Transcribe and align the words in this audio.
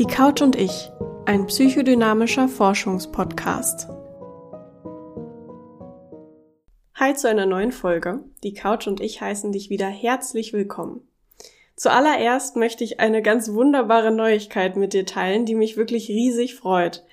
Die 0.00 0.06
Couch 0.06 0.40
und 0.40 0.56
ich, 0.56 0.90
ein 1.26 1.44
psychodynamischer 1.44 2.48
Forschungspodcast. 2.48 3.86
Hi 6.94 7.12
zu 7.12 7.28
einer 7.28 7.44
neuen 7.44 7.70
Folge. 7.70 8.20
Die 8.42 8.54
Couch 8.54 8.86
und 8.86 9.02
ich 9.02 9.20
heißen 9.20 9.52
dich 9.52 9.68
wieder 9.68 9.88
herzlich 9.88 10.54
willkommen. 10.54 11.06
Zuallererst 11.76 12.56
möchte 12.56 12.82
ich 12.82 12.98
eine 12.98 13.20
ganz 13.20 13.52
wunderbare 13.52 14.10
Neuigkeit 14.10 14.74
mit 14.74 14.94
dir 14.94 15.04
teilen, 15.04 15.44
die 15.44 15.54
mich 15.54 15.76
wirklich 15.76 16.08
riesig 16.08 16.54
freut. 16.54 17.04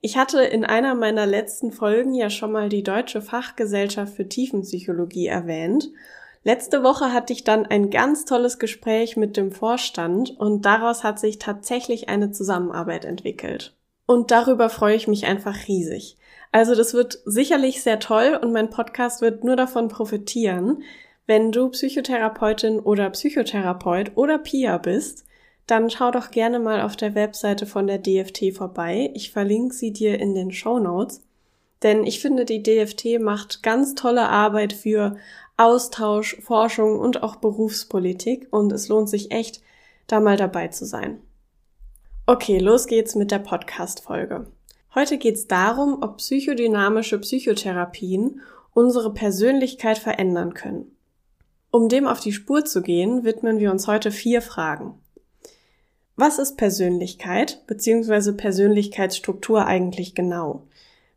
Ich 0.00 0.16
hatte 0.16 0.40
in 0.42 0.64
einer 0.64 0.94
meiner 0.94 1.26
letzten 1.26 1.72
Folgen 1.72 2.14
ja 2.14 2.30
schon 2.30 2.52
mal 2.52 2.68
die 2.68 2.84
Deutsche 2.84 3.22
Fachgesellschaft 3.22 4.14
für 4.14 4.28
Tiefenpsychologie 4.28 5.26
erwähnt 5.26 5.90
Letzte 6.46 6.84
Woche 6.84 7.12
hatte 7.12 7.32
ich 7.32 7.42
dann 7.42 7.66
ein 7.66 7.90
ganz 7.90 8.24
tolles 8.24 8.60
Gespräch 8.60 9.16
mit 9.16 9.36
dem 9.36 9.50
Vorstand 9.50 10.30
und 10.38 10.64
daraus 10.64 11.02
hat 11.02 11.18
sich 11.18 11.40
tatsächlich 11.40 12.08
eine 12.08 12.30
Zusammenarbeit 12.30 13.04
entwickelt. 13.04 13.74
Und 14.06 14.30
darüber 14.30 14.70
freue 14.70 14.94
ich 14.94 15.08
mich 15.08 15.26
einfach 15.26 15.66
riesig. 15.66 16.16
Also 16.52 16.76
das 16.76 16.94
wird 16.94 17.18
sicherlich 17.24 17.82
sehr 17.82 17.98
toll 17.98 18.38
und 18.40 18.52
mein 18.52 18.70
Podcast 18.70 19.22
wird 19.22 19.42
nur 19.42 19.56
davon 19.56 19.88
profitieren. 19.88 20.84
Wenn 21.26 21.50
du 21.50 21.70
Psychotherapeutin 21.70 22.78
oder 22.78 23.10
Psychotherapeut 23.10 24.12
oder 24.14 24.38
PIA 24.38 24.78
bist, 24.78 25.24
dann 25.66 25.90
schau 25.90 26.12
doch 26.12 26.30
gerne 26.30 26.60
mal 26.60 26.82
auf 26.82 26.94
der 26.94 27.16
Webseite 27.16 27.66
von 27.66 27.88
der 27.88 27.98
DFT 27.98 28.54
vorbei. 28.54 29.10
Ich 29.14 29.32
verlinke 29.32 29.74
sie 29.74 29.92
dir 29.92 30.20
in 30.20 30.36
den 30.36 30.52
Show 30.52 30.78
Notes. 30.78 31.22
Denn 31.82 32.06
ich 32.06 32.20
finde, 32.20 32.44
die 32.44 32.62
DFT 32.62 33.20
macht 33.20 33.62
ganz 33.62 33.94
tolle 33.94 34.28
Arbeit 34.28 34.72
für 34.72 35.16
Austausch, 35.56 36.36
Forschung 36.42 36.98
und 36.98 37.22
auch 37.22 37.36
Berufspolitik 37.36 38.48
und 38.50 38.72
es 38.72 38.88
lohnt 38.88 39.08
sich 39.08 39.30
echt, 39.30 39.62
da 40.06 40.20
mal 40.20 40.36
dabei 40.36 40.68
zu 40.68 40.84
sein. 40.84 41.20
Okay, 42.26 42.58
los 42.58 42.86
geht's 42.86 43.14
mit 43.14 43.30
der 43.30 43.38
Podcast-Folge. 43.38 44.46
Heute 44.94 45.18
geht's 45.18 45.46
darum, 45.46 46.02
ob 46.02 46.18
psychodynamische 46.18 47.18
Psychotherapien 47.18 48.40
unsere 48.74 49.12
Persönlichkeit 49.14 49.98
verändern 49.98 50.54
können. 50.54 50.96
Um 51.70 51.88
dem 51.88 52.06
auf 52.06 52.20
die 52.20 52.32
Spur 52.32 52.64
zu 52.64 52.82
gehen, 52.82 53.24
widmen 53.24 53.58
wir 53.58 53.70
uns 53.70 53.86
heute 53.86 54.10
vier 54.10 54.42
Fragen. 54.42 54.98
Was 56.16 56.38
ist 56.38 56.56
Persönlichkeit 56.56 57.62
bzw. 57.66 58.32
Persönlichkeitsstruktur 58.32 59.66
eigentlich 59.66 60.14
genau? 60.14 60.62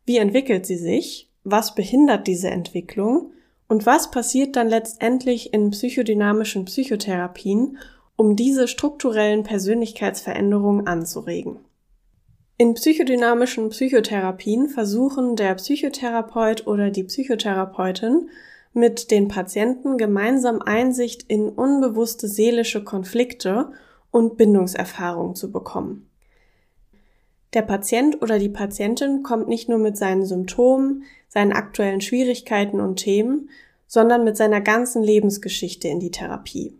Wie 0.04 0.18
entwickelt 0.18 0.66
sie 0.66 0.76
sich? 0.76 1.30
Was 1.44 1.74
behindert 1.74 2.26
diese 2.26 2.50
Entwicklung? 2.50 3.32
Und 3.70 3.86
was 3.86 4.10
passiert 4.10 4.56
dann 4.56 4.68
letztendlich 4.68 5.54
in 5.54 5.70
psychodynamischen 5.70 6.64
Psychotherapien, 6.64 7.78
um 8.16 8.34
diese 8.34 8.66
strukturellen 8.66 9.44
Persönlichkeitsveränderungen 9.44 10.88
anzuregen? 10.88 11.60
In 12.56 12.74
psychodynamischen 12.74 13.68
Psychotherapien 13.68 14.68
versuchen 14.68 15.36
der 15.36 15.54
Psychotherapeut 15.54 16.66
oder 16.66 16.90
die 16.90 17.04
Psychotherapeutin 17.04 18.28
mit 18.72 19.12
den 19.12 19.28
Patienten 19.28 19.98
gemeinsam 19.98 20.60
Einsicht 20.60 21.22
in 21.28 21.48
unbewusste 21.48 22.26
seelische 22.26 22.82
Konflikte 22.82 23.70
und 24.10 24.36
Bindungserfahrungen 24.36 25.36
zu 25.36 25.52
bekommen. 25.52 26.10
Der 27.54 27.62
Patient 27.62 28.20
oder 28.20 28.40
die 28.40 28.48
Patientin 28.48 29.22
kommt 29.22 29.46
nicht 29.46 29.68
nur 29.68 29.78
mit 29.78 29.96
seinen 29.96 30.24
Symptomen, 30.24 31.04
seinen 31.30 31.52
aktuellen 31.52 32.00
Schwierigkeiten 32.00 32.80
und 32.80 32.96
Themen, 32.96 33.48
sondern 33.86 34.24
mit 34.24 34.36
seiner 34.36 34.60
ganzen 34.60 35.02
Lebensgeschichte 35.02 35.88
in 35.88 36.00
die 36.00 36.10
Therapie. 36.10 36.76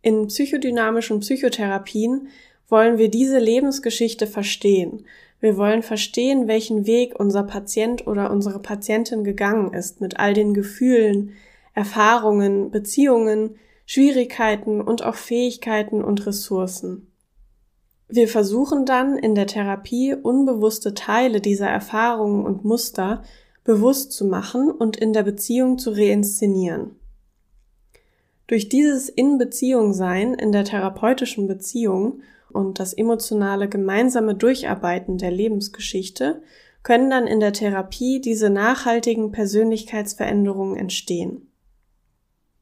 In 0.00 0.28
psychodynamischen 0.28 1.20
Psychotherapien 1.20 2.28
wollen 2.68 2.96
wir 2.96 3.10
diese 3.10 3.38
Lebensgeschichte 3.38 4.26
verstehen. 4.26 5.04
Wir 5.40 5.56
wollen 5.56 5.82
verstehen, 5.82 6.48
welchen 6.48 6.86
Weg 6.86 7.18
unser 7.18 7.42
Patient 7.42 8.06
oder 8.06 8.30
unsere 8.30 8.60
Patientin 8.60 9.24
gegangen 9.24 9.74
ist 9.74 10.00
mit 10.00 10.18
all 10.18 10.32
den 10.32 10.54
Gefühlen, 10.54 11.32
Erfahrungen, 11.74 12.70
Beziehungen, 12.70 13.56
Schwierigkeiten 13.84 14.80
und 14.80 15.04
auch 15.04 15.14
Fähigkeiten 15.14 16.04
und 16.04 16.26
Ressourcen. 16.26 17.10
Wir 18.08 18.28
versuchen 18.28 18.86
dann 18.86 19.18
in 19.18 19.34
der 19.34 19.46
Therapie 19.46 20.14
unbewusste 20.14 20.94
Teile 20.94 21.40
dieser 21.40 21.68
Erfahrungen 21.68 22.44
und 22.44 22.64
Muster 22.64 23.22
bewusst 23.68 24.12
zu 24.12 24.24
machen 24.24 24.70
und 24.70 24.96
in 24.96 25.12
der 25.12 25.24
Beziehung 25.24 25.76
zu 25.76 25.90
reinszenieren. 25.90 26.96
Durch 28.46 28.70
dieses 28.70 29.10
In-Beziehung-Sein 29.10 30.32
in 30.32 30.52
der 30.52 30.64
therapeutischen 30.64 31.46
Beziehung 31.46 32.22
und 32.50 32.80
das 32.80 32.94
emotionale 32.94 33.68
gemeinsame 33.68 34.34
Durcharbeiten 34.34 35.18
der 35.18 35.30
Lebensgeschichte 35.30 36.40
können 36.82 37.10
dann 37.10 37.26
in 37.26 37.40
der 37.40 37.52
Therapie 37.52 38.22
diese 38.22 38.48
nachhaltigen 38.48 39.32
Persönlichkeitsveränderungen 39.32 40.78
entstehen. 40.78 41.52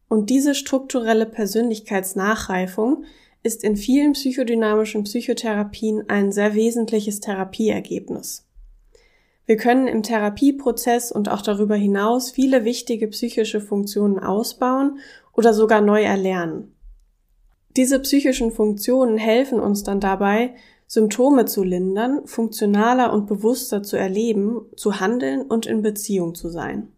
Und 0.08 0.28
diese 0.28 0.56
strukturelle 0.56 1.26
Persönlichkeitsnachreifung 1.26 3.04
ist 3.44 3.62
in 3.62 3.76
vielen 3.76 4.14
psychodynamischen 4.14 5.04
Psychotherapien 5.04 6.08
ein 6.08 6.32
sehr 6.32 6.56
wesentliches 6.56 7.20
Therapieergebnis. 7.20 8.45
Wir 9.46 9.56
können 9.56 9.86
im 9.86 10.02
Therapieprozess 10.02 11.12
und 11.12 11.28
auch 11.28 11.40
darüber 11.40 11.76
hinaus 11.76 12.32
viele 12.32 12.64
wichtige 12.64 13.06
psychische 13.08 13.60
Funktionen 13.60 14.18
ausbauen 14.18 14.98
oder 15.32 15.54
sogar 15.54 15.80
neu 15.80 16.02
erlernen. 16.02 16.74
Diese 17.76 18.00
psychischen 18.00 18.50
Funktionen 18.50 19.18
helfen 19.18 19.60
uns 19.60 19.84
dann 19.84 20.00
dabei, 20.00 20.54
Symptome 20.88 21.44
zu 21.44 21.62
lindern, 21.62 22.26
funktionaler 22.26 23.12
und 23.12 23.26
bewusster 23.26 23.82
zu 23.82 23.96
erleben, 23.96 24.62
zu 24.76 24.98
handeln 24.98 25.42
und 25.42 25.66
in 25.66 25.82
Beziehung 25.82 26.34
zu 26.34 26.48
sein. 26.48 26.88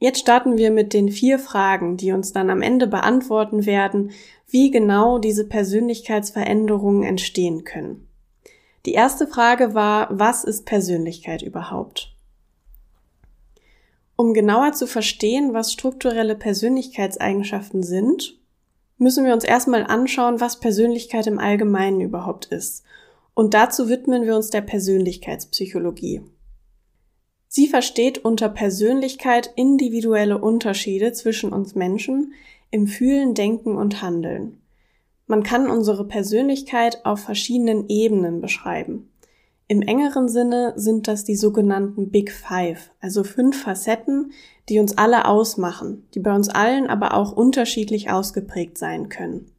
Jetzt 0.00 0.20
starten 0.20 0.56
wir 0.56 0.70
mit 0.70 0.92
den 0.92 1.10
vier 1.10 1.38
Fragen, 1.38 1.96
die 1.96 2.12
uns 2.12 2.32
dann 2.32 2.50
am 2.50 2.62
Ende 2.62 2.86
beantworten 2.86 3.66
werden, 3.66 4.12
wie 4.46 4.70
genau 4.70 5.18
diese 5.18 5.46
Persönlichkeitsveränderungen 5.48 7.02
entstehen 7.02 7.64
können. 7.64 8.07
Die 8.88 8.94
erste 8.94 9.26
Frage 9.26 9.74
war, 9.74 10.08
was 10.10 10.44
ist 10.44 10.64
Persönlichkeit 10.64 11.42
überhaupt? 11.42 12.16
Um 14.16 14.32
genauer 14.32 14.72
zu 14.72 14.86
verstehen, 14.86 15.52
was 15.52 15.74
strukturelle 15.74 16.34
Persönlichkeitseigenschaften 16.34 17.82
sind, 17.82 18.38
müssen 18.96 19.26
wir 19.26 19.34
uns 19.34 19.44
erstmal 19.44 19.84
anschauen, 19.84 20.40
was 20.40 20.58
Persönlichkeit 20.58 21.26
im 21.26 21.38
Allgemeinen 21.38 22.00
überhaupt 22.00 22.46
ist. 22.46 22.82
Und 23.34 23.52
dazu 23.52 23.90
widmen 23.90 24.24
wir 24.24 24.34
uns 24.34 24.48
der 24.48 24.62
Persönlichkeitspsychologie. 24.62 26.22
Sie 27.46 27.68
versteht 27.68 28.24
unter 28.24 28.48
Persönlichkeit 28.48 29.52
individuelle 29.54 30.38
Unterschiede 30.38 31.12
zwischen 31.12 31.52
uns 31.52 31.74
Menschen 31.74 32.32
im 32.70 32.86
Fühlen, 32.86 33.34
Denken 33.34 33.76
und 33.76 34.00
Handeln. 34.00 34.62
Man 35.28 35.42
kann 35.42 35.70
unsere 35.70 36.06
Persönlichkeit 36.06 37.04
auf 37.04 37.20
verschiedenen 37.20 37.88
Ebenen 37.88 38.40
beschreiben. 38.40 39.10
Im 39.68 39.82
engeren 39.82 40.30
Sinne 40.30 40.72
sind 40.76 41.06
das 41.06 41.24
die 41.24 41.36
sogenannten 41.36 42.10
Big 42.10 42.32
Five, 42.32 42.90
also 43.02 43.22
fünf 43.22 43.62
Facetten, 43.62 44.32
die 44.70 44.78
uns 44.78 44.96
alle 44.96 45.26
ausmachen, 45.26 46.08
die 46.14 46.20
bei 46.20 46.34
uns 46.34 46.48
allen 46.48 46.86
aber 46.88 47.12
auch 47.12 47.32
unterschiedlich 47.32 48.10
ausgeprägt 48.10 48.78
sein 48.78 49.10
können. 49.10 49.52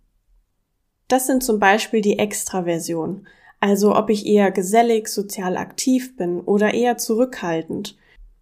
Das 1.07 1.27
sind 1.27 1.43
zum 1.43 1.59
Beispiel 1.59 2.01
die 2.01 2.17
Extraversion, 2.17 3.27
also 3.59 3.95
ob 3.95 4.09
ich 4.09 4.25
eher 4.25 4.49
gesellig, 4.49 5.07
sozial 5.07 5.55
aktiv 5.55 6.17
bin 6.17 6.41
oder 6.41 6.73
eher 6.73 6.97
zurückhaltend, 6.97 7.95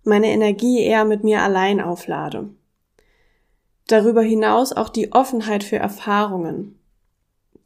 meine 0.06 0.28
Energie 0.28 0.80
eher 0.80 1.04
mit 1.04 1.26
mir 1.26 1.42
allein 1.42 1.82
auflade. 1.82 2.50
Darüber 3.88 4.22
hinaus 4.22 4.72
auch 4.72 4.90
die 4.90 5.12
Offenheit 5.12 5.66
für 5.66 5.78
Erfahrungen, 5.78 6.78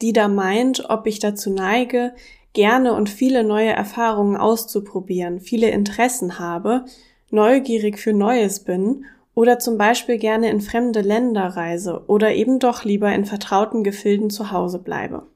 die 0.01 0.13
da 0.13 0.27
meint, 0.27 0.89
ob 0.89 1.07
ich 1.07 1.19
dazu 1.19 1.51
neige, 1.51 2.13
gerne 2.53 2.93
und 2.93 3.09
viele 3.09 3.43
neue 3.43 3.71
Erfahrungen 3.71 4.35
auszuprobieren, 4.35 5.39
viele 5.39 5.69
Interessen 5.69 6.39
habe, 6.39 6.85
neugierig 7.29 7.99
für 7.99 8.13
Neues 8.13 8.61
bin 8.61 9.05
oder 9.33 9.59
zum 9.59 9.77
Beispiel 9.77 10.17
gerne 10.17 10.49
in 10.49 10.61
fremde 10.61 11.01
Länder 11.01 11.45
reise 11.45 12.03
oder 12.07 12.33
eben 12.33 12.59
doch 12.59 12.83
lieber 12.83 13.13
in 13.13 13.25
vertrauten 13.25 13.83
Gefilden 13.83 14.29
zu 14.29 14.51
Hause 14.51 14.79
bleibe. 14.79 15.27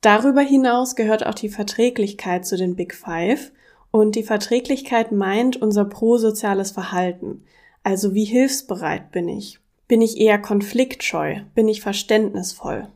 Darüber 0.00 0.42
hinaus 0.42 0.96
gehört 0.96 1.26
auch 1.26 1.34
die 1.34 1.48
Verträglichkeit 1.48 2.46
zu 2.46 2.56
den 2.56 2.76
Big 2.76 2.94
Five 2.94 3.52
und 3.90 4.14
die 4.14 4.22
Verträglichkeit 4.22 5.12
meint 5.12 5.56
unser 5.56 5.84
prosoziales 5.84 6.70
Verhalten. 6.70 7.44
Also 7.82 8.14
wie 8.14 8.24
hilfsbereit 8.24 9.10
bin 9.12 9.28
ich? 9.28 9.60
Bin 9.88 10.02
ich 10.02 10.20
eher 10.20 10.38
konfliktscheu? 10.38 11.40
Bin 11.54 11.66
ich 11.66 11.80
verständnisvoll? 11.80 12.88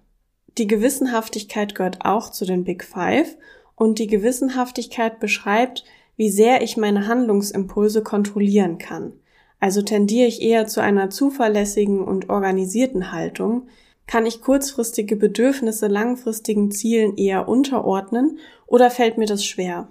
Die 0.59 0.67
Gewissenhaftigkeit 0.67 1.75
gehört 1.75 2.05
auch 2.05 2.31
zu 2.31 2.45
den 2.45 2.65
Big 2.65 2.85
Five 2.85 3.37
und 3.75 3.99
die 3.99 4.07
Gewissenhaftigkeit 4.07 5.19
beschreibt, 5.19 5.85
wie 6.17 6.29
sehr 6.29 6.61
ich 6.61 6.77
meine 6.77 7.07
Handlungsimpulse 7.07 8.03
kontrollieren 8.03 8.77
kann. 8.77 9.15
Also 9.59 9.81
tendiere 9.81 10.27
ich 10.27 10.43
eher 10.43 10.67
zu 10.67 10.83
einer 10.83 11.09
zuverlässigen 11.09 12.05
und 12.05 12.29
organisierten 12.29 13.11
Haltung, 13.11 13.69
Kann 14.07 14.27
ich 14.27 14.43
kurzfristige 14.43 15.17
Bedürfnisse 15.17 15.87
langfristigen 15.87 16.71
Zielen 16.71 17.17
eher 17.17 17.49
unterordnen 17.49 18.39
oder 18.67 18.91
fällt 18.91 19.17
mir 19.17 19.27
das 19.27 19.45
schwer? 19.45 19.89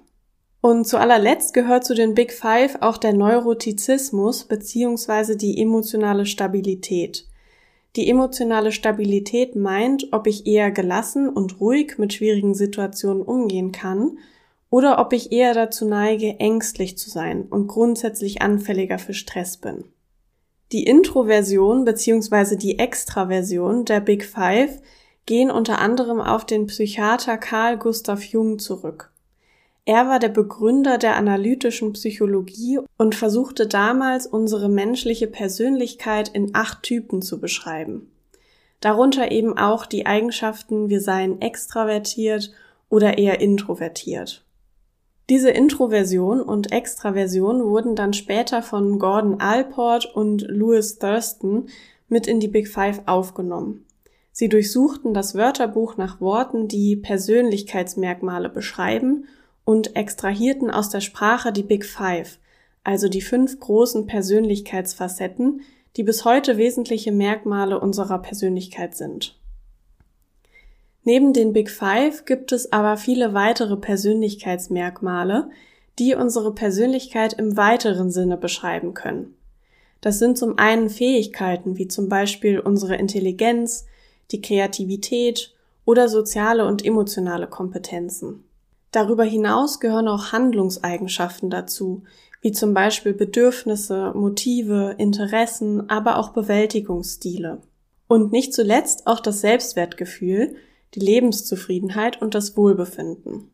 Und 0.61 0.85
zu 0.85 0.99
allerletzt 0.99 1.55
gehört 1.55 1.83
zu 1.83 1.95
den 1.95 2.13
Big 2.13 2.31
Five 2.31 2.77
auch 2.81 2.97
der 2.97 3.13
Neurotizismus 3.13 4.45
bzw. 4.45 5.35
die 5.35 5.59
emotionale 5.59 6.27
Stabilität. 6.27 7.25
Die 7.95 8.07
emotionale 8.07 8.71
Stabilität 8.71 9.55
meint, 9.55 10.07
ob 10.11 10.27
ich 10.27 10.45
eher 10.45 10.71
gelassen 10.71 11.27
und 11.27 11.59
ruhig 11.59 11.97
mit 11.97 12.13
schwierigen 12.13 12.53
Situationen 12.53 13.23
umgehen 13.23 13.71
kann 13.71 14.19
oder 14.69 14.99
ob 14.99 15.13
ich 15.13 15.31
eher 15.31 15.53
dazu 15.53 15.85
neige, 15.85 16.39
ängstlich 16.39 16.97
zu 16.97 17.09
sein 17.09 17.47
und 17.49 17.67
grundsätzlich 17.67 18.41
anfälliger 18.41 18.99
für 18.99 19.13
Stress 19.13 19.57
bin. 19.57 19.83
Die 20.71 20.83
Introversion 20.83 21.83
bzw. 21.83 22.55
die 22.55 22.79
Extraversion 22.79 23.83
der 23.83 23.99
Big 23.99 24.23
Five 24.23 24.79
gehen 25.25 25.51
unter 25.51 25.79
anderem 25.79 26.21
auf 26.21 26.45
den 26.45 26.67
Psychiater 26.67 27.37
Carl 27.37 27.77
Gustav 27.77 28.23
Jung 28.23 28.57
zurück. 28.57 29.10
Er 29.85 30.07
war 30.07 30.19
der 30.19 30.29
Begründer 30.29 30.99
der 30.99 31.15
analytischen 31.15 31.93
Psychologie 31.93 32.79
und 32.97 33.15
versuchte 33.15 33.65
damals 33.65 34.27
unsere 34.27 34.69
menschliche 34.69 35.25
Persönlichkeit 35.25 36.29
in 36.29 36.51
acht 36.53 36.83
Typen 36.83 37.23
zu 37.23 37.39
beschreiben. 37.39 38.11
Darunter 38.79 39.31
eben 39.31 39.57
auch 39.57 39.85
die 39.85 40.05
Eigenschaften, 40.05 40.89
wir 40.89 41.01
seien 41.01 41.41
extravertiert 41.41 42.51
oder 42.89 43.17
eher 43.17 43.41
introvertiert. 43.41 44.45
Diese 45.29 45.49
Introversion 45.49 46.41
und 46.41 46.71
Extraversion 46.71 47.63
wurden 47.63 47.95
dann 47.95 48.13
später 48.13 48.61
von 48.61 48.99
Gordon 48.99 49.39
Alport 49.39 50.05
und 50.13 50.41
Louis 50.47 50.99
Thurston 50.99 51.69
mit 52.07 52.27
in 52.27 52.39
die 52.39 52.49
Big 52.49 52.67
Five 52.67 53.01
aufgenommen. 53.05 53.85
Sie 54.31 54.49
durchsuchten 54.49 55.13
das 55.13 55.35
Wörterbuch 55.35 55.97
nach 55.97 56.21
Worten, 56.21 56.67
die 56.67 56.95
Persönlichkeitsmerkmale 56.95 58.49
beschreiben 58.49 59.25
und 59.71 59.95
extrahierten 59.95 60.69
aus 60.69 60.89
der 60.89 60.99
Sprache 60.99 61.53
die 61.53 61.63
Big 61.63 61.85
Five, 61.85 62.39
also 62.83 63.07
die 63.07 63.21
fünf 63.21 63.57
großen 63.57 64.05
Persönlichkeitsfacetten, 64.05 65.61
die 65.95 66.03
bis 66.03 66.25
heute 66.25 66.57
wesentliche 66.57 67.13
Merkmale 67.13 67.79
unserer 67.79 68.19
Persönlichkeit 68.19 68.97
sind. 68.97 69.39
Neben 71.05 71.31
den 71.31 71.53
Big 71.53 71.69
Five 71.69 72.25
gibt 72.25 72.51
es 72.51 72.73
aber 72.73 72.97
viele 72.97 73.33
weitere 73.33 73.77
Persönlichkeitsmerkmale, 73.77 75.49
die 75.99 76.15
unsere 76.15 76.53
Persönlichkeit 76.53 77.31
im 77.33 77.55
weiteren 77.55 78.11
Sinne 78.11 78.35
beschreiben 78.35 78.93
können. 78.93 79.35
Das 80.01 80.19
sind 80.19 80.37
zum 80.37 80.57
einen 80.57 80.89
Fähigkeiten 80.89 81.77
wie 81.77 81.87
zum 81.87 82.09
Beispiel 82.09 82.59
unsere 82.59 82.97
Intelligenz, 82.97 83.85
die 84.31 84.41
Kreativität 84.41 85.53
oder 85.85 86.09
soziale 86.09 86.65
und 86.65 86.83
emotionale 86.83 87.47
Kompetenzen. 87.47 88.43
Darüber 88.91 89.23
hinaus 89.23 89.79
gehören 89.79 90.07
auch 90.07 90.33
Handlungseigenschaften 90.33 91.49
dazu, 91.49 92.03
wie 92.41 92.51
zum 92.51 92.73
Beispiel 92.73 93.13
Bedürfnisse, 93.13 94.11
Motive, 94.15 94.95
Interessen, 94.97 95.89
aber 95.89 96.17
auch 96.17 96.29
Bewältigungsstile. 96.29 97.61
Und 98.07 98.31
nicht 98.31 98.53
zuletzt 98.53 99.07
auch 99.07 99.21
das 99.21 99.41
Selbstwertgefühl, 99.41 100.55
die 100.93 100.99
Lebenszufriedenheit 100.99 102.21
und 102.21 102.35
das 102.35 102.57
Wohlbefinden. 102.57 103.51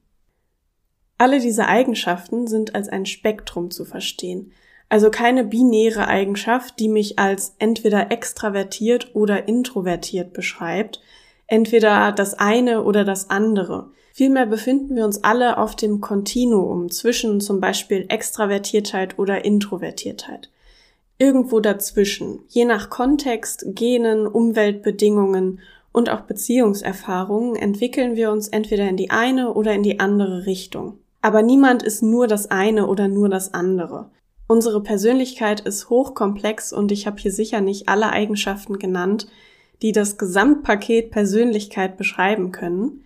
Alle 1.19 1.39
diese 1.39 1.67
Eigenschaften 1.67 2.47
sind 2.47 2.73
als 2.73 2.89
ein 2.89 3.05
Spektrum 3.05 3.69
zu 3.69 3.85
verstehen, 3.85 4.51
also 4.89 5.11
keine 5.11 5.43
binäre 5.43 6.07
Eigenschaft, 6.07 6.79
die 6.79 6.87
mich 6.87 7.19
als 7.19 7.55
entweder 7.59 8.11
extravertiert 8.11 9.15
oder 9.15 9.47
introvertiert 9.47 10.33
beschreibt, 10.33 11.01
entweder 11.45 12.11
das 12.13 12.35
eine 12.35 12.83
oder 12.83 13.03
das 13.03 13.29
andere, 13.29 13.91
Vielmehr 14.17 14.47
befinden 14.47 14.95
wir 14.95 15.05
uns 15.05 15.23
alle 15.23 15.59
auf 15.59 15.75
dem 15.75 16.01
Kontinuum 16.01 16.89
zwischen 16.89 17.39
zum 17.39 17.61
Beispiel 17.61 18.05
Extravertiertheit 18.07 19.19
oder 19.19 19.45
Introvertiertheit. 19.45 20.49
Irgendwo 21.19 21.59
dazwischen, 21.59 22.39
je 22.47 22.65
nach 22.65 22.89
Kontext, 22.89 23.63
Genen, 23.75 24.25
Umweltbedingungen 24.25 25.59
und 25.91 26.09
auch 26.09 26.21
Beziehungserfahrungen 26.21 27.55
entwickeln 27.55 28.15
wir 28.15 28.31
uns 28.31 28.47
entweder 28.47 28.89
in 28.89 28.97
die 28.97 29.11
eine 29.11 29.53
oder 29.53 29.75
in 29.75 29.83
die 29.83 29.99
andere 29.99 30.47
Richtung. 30.47 30.97
Aber 31.21 31.43
niemand 31.43 31.83
ist 31.83 32.01
nur 32.01 32.25
das 32.25 32.49
eine 32.49 32.87
oder 32.87 33.07
nur 33.07 33.29
das 33.29 33.53
andere. 33.53 34.09
Unsere 34.47 34.81
Persönlichkeit 34.81 35.59
ist 35.59 35.91
hochkomplex 35.91 36.73
und 36.73 36.91
ich 36.91 37.05
habe 37.05 37.21
hier 37.21 37.31
sicher 37.31 37.61
nicht 37.61 37.87
alle 37.87 38.09
Eigenschaften 38.09 38.79
genannt, 38.79 39.27
die 39.83 39.91
das 39.91 40.17
Gesamtpaket 40.17 41.11
Persönlichkeit 41.11 41.97
beschreiben 41.97 42.51
können. 42.51 43.03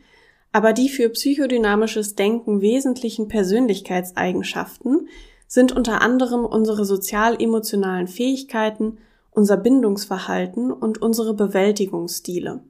Aber 0.51 0.73
die 0.73 0.89
für 0.89 1.09
psychodynamisches 1.09 2.15
Denken 2.15 2.61
wesentlichen 2.61 3.27
Persönlichkeitseigenschaften 3.27 5.07
sind 5.47 5.71
unter 5.71 6.01
anderem 6.01 6.45
unsere 6.45 6.85
sozial-emotionalen 6.85 8.07
Fähigkeiten, 8.07 8.97
unser 9.31 9.57
Bindungsverhalten 9.57 10.71
und 10.71 11.01
unsere 11.01 11.33
Bewältigungsstile, 11.33 12.63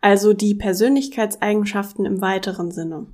also 0.00 0.32
die 0.32 0.54
Persönlichkeitseigenschaften 0.54 2.04
im 2.04 2.20
weiteren 2.20 2.70
Sinne. 2.70 3.06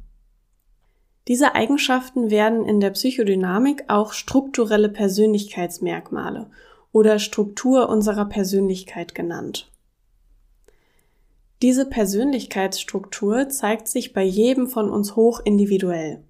Diese 1.29 1.55
Eigenschaften 1.55 2.31
werden 2.31 2.65
in 2.67 2.81
der 2.81 2.91
Psychodynamik 2.91 3.85
auch 3.89 4.13
strukturelle 4.13 4.89
Persönlichkeitsmerkmale 4.89 6.51
oder 6.91 7.19
Struktur 7.19 7.89
unserer 7.89 8.27
Persönlichkeit 8.27 9.15
genannt. 9.15 9.72
Diese 11.63 11.87
Persönlichkeitsstruktur 11.87 13.49
zeigt 13.49 13.87
sich 13.87 14.13
bei 14.13 14.25
jedem 14.25 14.67
von 14.67 14.91
uns 14.91 15.15
hoch 15.15 15.41
individuell. 15.45 16.25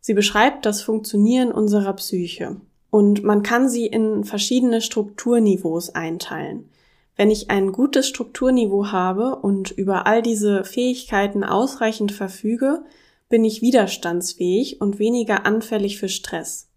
Sie 0.00 0.14
beschreibt 0.14 0.64
das 0.64 0.80
Funktionieren 0.80 1.52
unserer 1.52 1.92
Psyche. 1.92 2.56
Und 2.90 3.22
man 3.22 3.42
kann 3.42 3.68
sie 3.68 3.86
in 3.86 4.24
verschiedene 4.24 4.80
Strukturniveaus 4.80 5.90
einteilen. 5.94 6.70
Wenn 7.16 7.30
ich 7.30 7.50
ein 7.50 7.72
gutes 7.72 8.08
Strukturniveau 8.08 8.86
habe 8.86 9.36
und 9.36 9.70
über 9.70 10.06
all 10.06 10.22
diese 10.22 10.64
Fähigkeiten 10.64 11.44
ausreichend 11.44 12.10
verfüge, 12.10 12.82
bin 13.28 13.44
ich 13.44 13.60
widerstandsfähig 13.60 14.80
und 14.80 14.98
weniger 14.98 15.44
anfällig 15.44 15.98
für 15.98 16.08
Stress. 16.08 16.70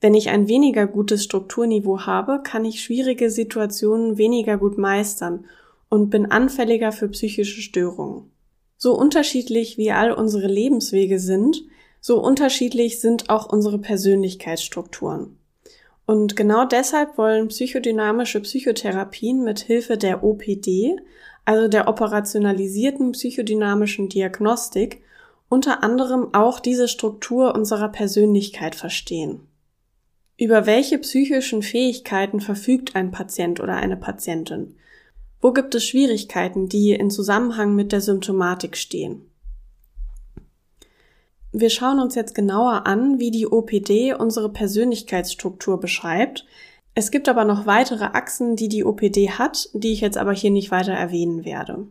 Wenn 0.00 0.14
ich 0.14 0.28
ein 0.30 0.46
weniger 0.46 0.86
gutes 0.86 1.24
Strukturniveau 1.24 2.02
habe, 2.02 2.40
kann 2.44 2.64
ich 2.64 2.82
schwierige 2.82 3.30
Situationen 3.30 4.16
weniger 4.16 4.58
gut 4.58 4.78
meistern 4.78 5.46
und 5.94 6.10
bin 6.10 6.26
anfälliger 6.26 6.90
für 6.90 7.08
psychische 7.08 7.60
Störungen. 7.60 8.32
So 8.76 8.98
unterschiedlich 8.98 9.78
wie 9.78 9.92
all 9.92 10.10
unsere 10.12 10.48
Lebenswege 10.48 11.20
sind, 11.20 11.62
so 12.00 12.20
unterschiedlich 12.20 13.00
sind 13.00 13.30
auch 13.30 13.50
unsere 13.50 13.78
Persönlichkeitsstrukturen. 13.78 15.38
Und 16.04 16.34
genau 16.34 16.66
deshalb 16.66 17.16
wollen 17.16 17.46
psychodynamische 17.48 18.40
Psychotherapien 18.40 19.44
mit 19.44 19.60
Hilfe 19.60 19.96
der 19.96 20.24
OPD, 20.24 20.96
also 21.44 21.68
der 21.68 21.86
operationalisierten 21.86 23.12
psychodynamischen 23.12 24.08
Diagnostik, 24.08 25.00
unter 25.48 25.84
anderem 25.84 26.34
auch 26.34 26.58
diese 26.58 26.88
Struktur 26.88 27.54
unserer 27.54 27.88
Persönlichkeit 27.88 28.74
verstehen. 28.74 29.46
Über 30.36 30.66
welche 30.66 30.98
psychischen 30.98 31.62
Fähigkeiten 31.62 32.40
verfügt 32.40 32.96
ein 32.96 33.12
Patient 33.12 33.60
oder 33.60 33.76
eine 33.76 33.96
Patientin? 33.96 34.74
Wo 35.44 35.52
gibt 35.52 35.74
es 35.74 35.84
Schwierigkeiten, 35.84 36.70
die 36.70 36.92
in 36.92 37.10
Zusammenhang 37.10 37.74
mit 37.74 37.92
der 37.92 38.00
Symptomatik 38.00 38.78
stehen? 38.78 39.30
Wir 41.52 41.68
schauen 41.68 42.00
uns 42.00 42.14
jetzt 42.14 42.34
genauer 42.34 42.86
an, 42.86 43.18
wie 43.18 43.30
die 43.30 43.46
OPD 43.46 44.14
unsere 44.14 44.48
Persönlichkeitsstruktur 44.48 45.78
beschreibt. 45.78 46.46
Es 46.94 47.10
gibt 47.10 47.28
aber 47.28 47.44
noch 47.44 47.66
weitere 47.66 48.04
Achsen, 48.04 48.56
die 48.56 48.70
die 48.70 48.86
OPD 48.86 49.32
hat, 49.32 49.68
die 49.74 49.92
ich 49.92 50.00
jetzt 50.00 50.16
aber 50.16 50.32
hier 50.32 50.50
nicht 50.50 50.70
weiter 50.70 50.94
erwähnen 50.94 51.44
werde. 51.44 51.88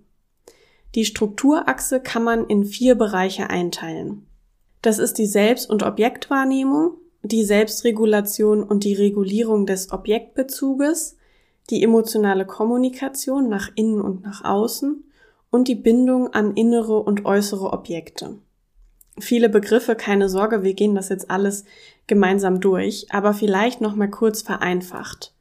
Die 0.95 1.05
Strukturachse 1.05 2.00
kann 2.00 2.24
man 2.24 2.48
in 2.48 2.65
vier 2.65 2.95
Bereiche 2.95 3.51
einteilen. 3.51 4.25
Das 4.81 4.98
ist 4.98 5.19
die 5.19 5.27
Selbst- 5.27 5.69
und 5.69 5.83
Objektwahrnehmung, 5.83 6.95
die 7.22 7.43
Selbstregulation 7.43 8.63
und 8.63 8.83
die 8.83 8.95
Regulierung 8.95 9.67
des 9.67 9.91
Objektbezuges, 9.91 11.17
die 11.70 11.84
emotionale 11.84 12.46
Kommunikation 12.46 13.50
nach 13.50 13.70
innen 13.75 14.01
und 14.01 14.24
nach 14.24 14.43
außen 14.43 15.03
und 15.50 15.67
die 15.67 15.75
Bindung 15.75 16.34
an 16.34 16.55
innere 16.55 16.98
und 17.00 17.25
äußere 17.25 17.72
Objekte. 17.72 18.38
Viele 19.20 19.50
Begriffe, 19.50 19.96
keine 19.96 20.27
Sorge, 20.27 20.63
wir 20.63 20.74
gehen 20.74 20.96
das 20.96 21.10
jetzt 21.10 21.29
alles 21.29 21.65
gemeinsam 22.08 22.60
durch, 22.60 23.08
aber 23.12 23.34
vielleicht 23.34 23.79
noch 23.79 23.96
mal 23.96 24.10
kurz 24.10 24.41
vereinfacht. 24.41 25.34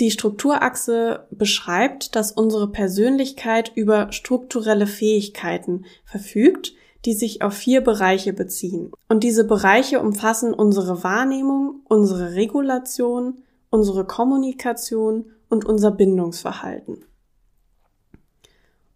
Die 0.00 0.10
Strukturachse 0.10 1.26
beschreibt, 1.30 2.16
dass 2.16 2.32
unsere 2.32 2.72
Persönlichkeit 2.72 3.72
über 3.74 4.10
strukturelle 4.10 4.86
Fähigkeiten 4.86 5.84
verfügt, 6.04 6.72
die 7.04 7.12
sich 7.12 7.42
auf 7.42 7.54
vier 7.54 7.82
Bereiche 7.82 8.32
beziehen. 8.32 8.92
Und 9.08 9.22
diese 9.22 9.44
Bereiche 9.44 10.00
umfassen 10.00 10.54
unsere 10.54 11.04
Wahrnehmung, 11.04 11.82
unsere 11.88 12.34
Regulation, 12.34 13.42
unsere 13.70 14.06
Kommunikation 14.06 15.26
und 15.52 15.66
unser 15.66 15.90
Bindungsverhalten. 15.90 17.04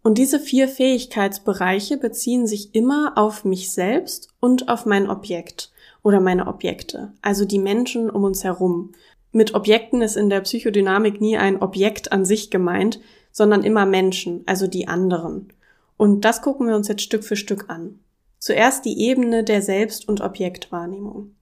Und 0.01 0.17
diese 0.17 0.39
vier 0.39 0.67
Fähigkeitsbereiche 0.67 1.97
beziehen 1.97 2.47
sich 2.47 2.73
immer 2.73 3.13
auf 3.15 3.45
mich 3.45 3.71
selbst 3.71 4.29
und 4.39 4.67
auf 4.67 4.85
mein 4.85 5.09
Objekt 5.09 5.71
oder 6.01 6.19
meine 6.19 6.47
Objekte, 6.47 7.13
also 7.21 7.45
die 7.45 7.59
Menschen 7.59 8.09
um 8.09 8.23
uns 8.23 8.43
herum. 8.43 8.93
Mit 9.31 9.53
Objekten 9.53 10.01
ist 10.01 10.15
in 10.15 10.29
der 10.29 10.41
Psychodynamik 10.41 11.21
nie 11.21 11.37
ein 11.37 11.61
Objekt 11.61 12.11
an 12.11 12.25
sich 12.25 12.49
gemeint, 12.49 12.99
sondern 13.31 13.63
immer 13.63 13.85
Menschen, 13.85 14.43
also 14.45 14.65
die 14.65 14.87
anderen. 14.87 15.53
Und 15.95 16.25
das 16.25 16.41
gucken 16.41 16.67
wir 16.67 16.75
uns 16.75 16.87
jetzt 16.87 17.03
Stück 17.03 17.23
für 17.23 17.35
Stück 17.35 17.69
an. 17.69 17.99
Zuerst 18.39 18.85
die 18.85 18.99
Ebene 18.99 19.43
der 19.43 19.61
Selbst- 19.61 20.07
und 20.07 20.21
Objektwahrnehmung. 20.21 21.35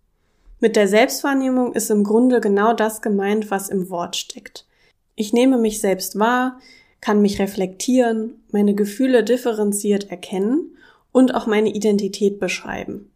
Mit 0.60 0.76
der 0.76 0.88
Selbstwahrnehmung 0.88 1.74
ist 1.74 1.92
im 1.92 2.04
Grunde 2.04 2.42
genau 2.42 2.74
das 2.74 3.02
gemeint, 3.02 3.52
was 3.52 3.70
im 3.70 3.90
Wort 3.90 4.16
steckt. 4.16 4.66
Ich 5.16 5.34
nehme 5.34 5.58
mich 5.58 5.80
selbst 5.80 6.20
wahr, 6.20 6.60
kann 7.00 7.22
mich 7.22 7.40
reflektieren, 7.40 8.44
meine 8.52 8.76
Gefühle 8.76 9.24
differenziert 9.24 10.10
erkennen 10.10 10.76
und 11.12 11.34
auch 11.34 11.48
meine 11.48 11.70
Identität 11.70 12.40
beschreiben. 12.40 13.12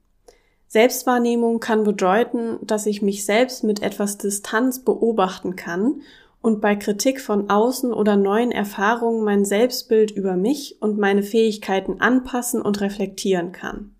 Selbstwahrnehmung 0.68 1.60
kann 1.60 1.84
bedeuten, 1.84 2.60
dass 2.62 2.86
ich 2.86 3.02
mich 3.02 3.26
selbst 3.26 3.64
mit 3.64 3.82
etwas 3.82 4.18
Distanz 4.18 4.84
beobachten 4.86 5.56
kann 5.56 6.02
und 6.42 6.62
bei 6.62 6.76
Kritik 6.76 7.20
von 7.20 7.50
außen 7.50 7.92
oder 7.92 8.16
neuen 8.16 8.52
Erfahrungen 8.52 9.24
mein 9.26 9.44
Selbstbild 9.44 10.12
über 10.12 10.38
mich 10.38 10.82
und 10.82 10.98
meine 10.98 11.24
Fähigkeiten 11.24 12.00
anpassen 12.00 12.62
und 12.62 12.80
reflektieren 12.82 13.52
kann. 13.52 13.96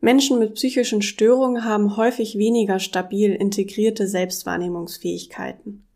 Menschen 0.00 0.38
mit 0.38 0.54
psychischen 0.54 1.00
Störungen 1.00 1.64
haben 1.64 1.96
häufig 1.96 2.36
weniger 2.36 2.78
stabil 2.78 3.32
integrierte 3.32 4.06
Selbstwahrnehmungsfähigkeiten. 4.06 5.86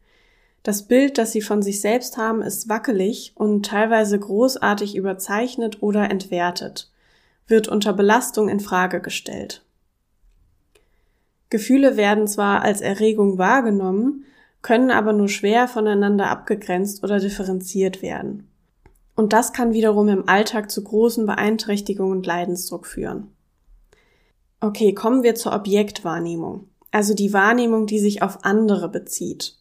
Das 0.67 0.83
Bild, 0.83 1.17
das 1.17 1.31
sie 1.31 1.43
von 1.43 1.63
sich 1.63 1.81
selbst 1.81 2.17
haben, 2.17 2.43
ist 2.43 2.69
wackelig 2.69 3.31
und 3.37 3.65
teilweise 3.65 4.19
großartig 4.19 4.97
überzeichnet 4.97 5.81
oder 5.81 6.11
entwertet 6.11 6.91
wird 7.47 7.69
unter 7.69 7.93
Belastung 7.93 8.49
in 8.49 8.59
Frage 8.59 9.01
gestellt. 9.01 9.65
Gefühle 11.51 11.97
werden 11.97 12.27
zwar 12.27 12.63
als 12.63 12.81
Erregung 12.81 13.39
wahrgenommen, 13.39 14.25
können 14.61 14.91
aber 14.91 15.13
nur 15.13 15.29
schwer 15.29 15.69
voneinander 15.69 16.31
abgegrenzt 16.31 17.05
oder 17.05 17.21
differenziert 17.21 18.03
werden. 18.03 18.49
Und 19.15 19.33
das 19.33 19.53
kann 19.53 19.73
wiederum 19.73 20.09
im 20.09 20.29
Alltag 20.29 20.73
zu 20.73 20.83
großen 20.83 21.27
Beeinträchtigungen 21.27 22.17
und 22.17 22.27
Leidensdruck 22.27 22.89
führen. 22.89 23.29
Okay, 24.59 24.95
kommen 24.95 25.23
wir 25.23 25.37
zur 25.37 25.55
Objektwahrnehmung, 25.55 26.67
also 26.91 27.15
die 27.15 27.33
Wahrnehmung, 27.33 27.87
die 27.87 28.01
sich 28.01 28.23
auf 28.23 28.45
andere 28.45 28.89
bezieht. 28.89 29.61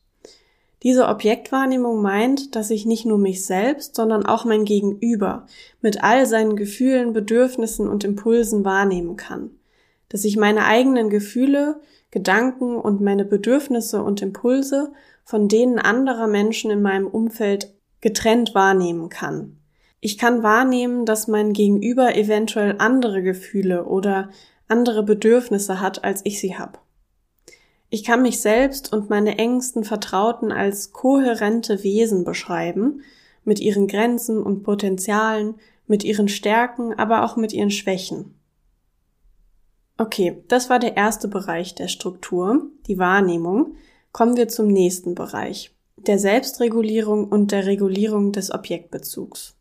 Diese 0.86 1.08
Objektwahrnehmung 1.08 2.04
meint, 2.04 2.56
dass 2.56 2.70
ich 2.70 2.86
nicht 2.86 3.08
nur 3.08 3.18
mich 3.18 3.44
selbst, 3.44 3.96
sondern 3.96 4.24
auch 4.24 4.46
mein 4.46 4.65
Gegenüber 4.65 5.48
mit 5.82 6.04
all 6.04 6.27
seinen 6.27 6.56
Gefühlen, 6.56 7.12
Bedürfnissen 7.12 7.89
und 7.89 8.04
Impulsen 8.04 8.63
wahrnehmen 8.63 9.15
kann. 9.15 9.50
Dass 10.10 10.24
ich 10.25 10.38
meine 10.38 10.65
eigenen 10.65 11.10
Gefühle, 11.10 11.82
Gedanken 12.12 12.75
und 12.75 13.01
meine 13.01 13.25
Bedürfnisse 13.25 14.04
und 14.04 14.22
Impulse 14.22 14.94
von 15.24 15.48
denen 15.48 15.80
anderer 15.80 16.27
Menschen 16.27 16.70
in 16.70 16.84
meinem 16.84 17.08
Umfeld 17.08 17.74
getrennt 18.00 18.54
wahrnehmen 18.54 19.10
kann. 19.10 19.58
Ich 20.01 20.20
kann 20.20 20.44
wahrnehmen, 20.44 21.08
dass 21.08 21.27
mein 21.27 21.54
Gegenüber 21.54 22.15
eventuell 22.15 22.75
andere 22.77 23.24
Gefühle 23.24 23.86
oder 23.86 24.30
andere 24.68 25.01
Bedürfnisse 25.01 25.82
hat, 25.82 26.04
als 26.04 26.22
ich 26.25 26.39
sie 26.39 26.60
habe. 26.60 26.77
Ich 27.89 28.04
kann 28.04 28.22
mich 28.22 28.42
selbst 28.42 28.92
und 28.92 29.10
meine 29.10 29.38
engsten 29.38 29.84
Vertrauten 29.84 30.51
als 30.51 30.92
kohärente 30.92 31.84
Wesen 31.84 32.24
beschreiben, 32.24 33.01
mit 33.44 33.60
ihren 33.60 33.88
Grenzen 33.88 34.42
und 34.42 34.63
Potenzialen, 34.63 35.56
mit 35.88 36.04
ihren 36.04 36.27
Stärken, 36.27 36.94
aber 36.94 37.24
auch 37.24 37.36
mit 37.36 37.54
ihren 37.54 37.72
Schwächen. 37.72 38.34
Okay, 39.98 40.44
das 40.50 40.70
war 40.70 40.80
der 40.80 40.98
erste 40.98 41.27
Bereich 41.27 41.75
der 41.75 41.88
Struktur, 41.88 42.70
die 42.88 42.98
Wahrnehmung. 42.98 43.75
Kommen 44.12 44.36
wir 44.36 44.50
zum 44.50 44.68
nächsten 44.68 45.15
Bereich, 45.15 45.74
der 45.96 46.20
Selbstregulierung 46.20 47.27
und 47.30 47.51
der 47.51 47.65
Regulierung 47.65 48.32
des 48.32 48.51
Objektbezugs. 48.51 49.56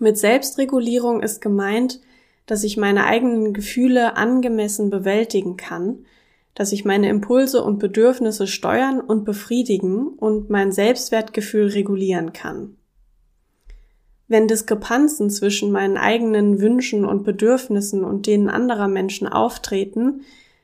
Mit 0.00 0.18
Selbstregulierung 0.18 1.22
ist 1.22 1.40
gemeint, 1.40 2.00
dass 2.46 2.64
ich 2.64 2.76
meine 2.76 3.04
eigenen 3.04 3.54
Gefühle 3.54 4.16
angemessen 4.16 4.90
bewältigen 4.90 5.56
kann 5.56 6.04
dass 6.58 6.72
ich 6.72 6.84
meine 6.84 7.08
Impulse 7.08 7.62
und 7.62 7.78
Bedürfnisse 7.78 8.48
steuern 8.48 9.00
und 9.00 9.24
befriedigen 9.24 10.08
und 10.08 10.50
mein 10.50 10.72
Selbstwertgefühl 10.72 11.68
regulieren 11.68 12.32
kann. 12.32 12.76
Wenn 14.26 14.48
Diskrepanzen 14.48 15.30
zwischen 15.30 15.70
meinen 15.70 15.96
eigenen 15.96 16.60
Wünschen 16.60 17.04
und 17.04 17.22
Bedürfnissen 17.22 18.02
und 18.02 18.26
denen 18.26 18.48
anderer 18.48 18.88
Menschen 18.88 19.28
auftreten, 19.28 20.22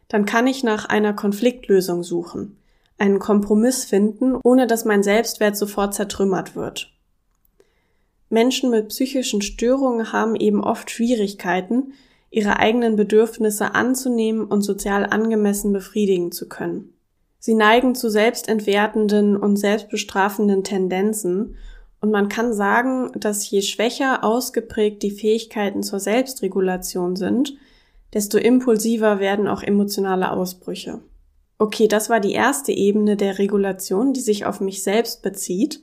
dann 0.09 0.25
kann 0.25 0.49
ich 0.49 0.65
nach 0.65 0.87
einer 0.87 1.13
Konfliktlösung 1.13 2.03
suchen, 2.03 2.57
einen 2.99 3.21
Kompromiss 3.21 3.85
finden, 3.85 4.35
ohne 4.43 4.67
dass 4.67 4.85
mein 4.85 5.05
Selbstwert 5.05 5.57
sofort 5.57 5.95
zertrümmert 5.95 6.57
wird. 6.57 6.91
Menschen 8.31 8.71
mit 8.71 8.89
psychischen 8.89 9.43
Störungen 9.43 10.13
haben 10.13 10.35
eben 10.35 10.65
oft 10.65 10.91
Schwierigkeiten, 10.91 11.93
ihre 12.35 12.59
eigenen 12.59 12.97
Bedürfnisse 12.97 13.75
anzunehmen 13.75 14.45
und 14.45 14.63
sozial 14.63 15.07
angemessen 15.07 15.73
befriedigen 15.73 16.33
zu 16.33 16.49
können. 16.49 16.95
Sie 17.39 17.55
neigen 17.55 17.95
zu 17.95 18.11
selbstentwertenden 18.11 19.37
und 19.37 19.57
selbstbestrafenden 19.57 20.65
Tendenzen 20.65 21.57
und 22.01 22.11
man 22.11 22.29
kann 22.29 22.53
sagen, 22.53 23.13
dass 23.19 23.49
je 23.49 23.63
schwächer 23.63 24.25
ausgeprägt 24.25 25.03
die 25.03 25.11
Fähigkeiten 25.11 25.83
zur 25.83 26.01
Selbstregulation 26.01 27.17
sind, 27.17 27.55
desto 28.13 28.39
impulsiver 28.39 29.21
werden 29.21 29.49
auch 29.49 29.63
emotionale 29.63 30.31
Ausbrüche. 30.31 31.01
Okay, 31.59 31.89
das 31.89 32.11
war 32.11 32.21
die 32.21 32.33
erste 32.33 32.73
Ebene 32.73 33.17
der 33.17 33.39
Regulation, 33.39 34.13
die 34.13 34.21
sich 34.21 34.45
auf 34.45 34.61
mich 34.61 34.83
selbst 34.83 35.23
bezieht. 35.23 35.83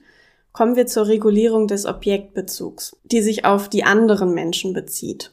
Kommen 0.51 0.75
wir 0.75 0.85
zur 0.85 1.07
Regulierung 1.07 1.67
des 1.67 1.85
Objektbezugs, 1.85 2.97
die 3.03 3.21
sich 3.21 3.45
auf 3.45 3.69
die 3.69 3.83
anderen 3.83 4.33
Menschen 4.33 4.73
bezieht. 4.73 5.31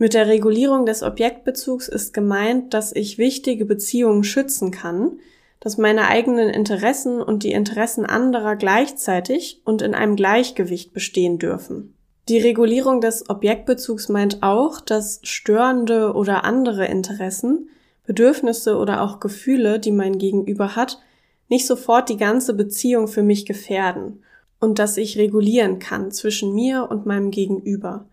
Mit 0.00 0.14
der 0.14 0.28
Regulierung 0.28 0.86
des 0.86 1.02
Objektbezugs 1.02 1.88
ist 1.88 2.14
gemeint, 2.14 2.72
dass 2.72 2.94
ich 2.94 3.18
wichtige 3.18 3.64
Beziehungen 3.64 4.22
schützen 4.22 4.70
kann, 4.70 5.18
dass 5.58 5.76
meine 5.76 6.06
eigenen 6.06 6.48
Interessen 6.50 7.20
und 7.20 7.42
die 7.42 7.50
Interessen 7.50 8.06
anderer 8.06 8.54
gleichzeitig 8.54 9.60
und 9.64 9.82
in 9.82 9.94
einem 9.94 10.14
Gleichgewicht 10.14 10.92
bestehen 10.92 11.40
dürfen. 11.40 11.94
Die 12.28 12.38
Regulierung 12.38 13.00
des 13.00 13.28
Objektbezugs 13.28 14.08
meint 14.08 14.44
auch, 14.44 14.80
dass 14.80 15.18
störende 15.24 16.12
oder 16.12 16.44
andere 16.44 16.86
Interessen, 16.86 17.68
Bedürfnisse 18.06 18.76
oder 18.76 19.02
auch 19.02 19.18
Gefühle, 19.18 19.80
die 19.80 19.90
mein 19.90 20.18
Gegenüber 20.18 20.76
hat, 20.76 21.00
nicht 21.48 21.66
sofort 21.66 22.08
die 22.08 22.16
ganze 22.16 22.54
Beziehung 22.54 23.08
für 23.08 23.24
mich 23.24 23.46
gefährden 23.46 24.22
und 24.60 24.78
dass 24.78 24.96
ich 24.96 25.18
regulieren 25.18 25.80
kann 25.80 26.12
zwischen 26.12 26.54
mir 26.54 26.86
und 26.88 27.04
meinem 27.04 27.32
Gegenüber 27.32 28.06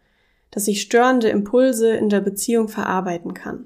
dass 0.55 0.69
ich 0.69 0.81
störende 0.81 1.27
Impulse 1.27 1.97
in 1.97 2.07
der 2.07 2.21
Beziehung 2.21 2.69
verarbeiten 2.69 3.33
kann. 3.33 3.65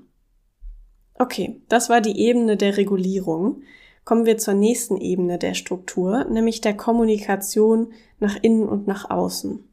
Okay, 1.14 1.62
das 1.70 1.88
war 1.88 2.02
die 2.02 2.20
Ebene 2.20 2.58
der 2.58 2.78
Regulierung. 2.78 3.62
Kommen 4.06 4.26
wir 4.26 4.40
zur 4.40 4.56
nächsten 4.56 4.98
Ebene 4.98 5.38
der 5.38 5.54
Struktur, 5.54 6.26
nämlich 6.26 6.62
der 6.62 6.76
Kommunikation 6.76 7.94
nach 8.20 8.38
innen 8.42 8.68
und 8.68 8.88
nach 8.88 9.08
außen. 9.12 9.64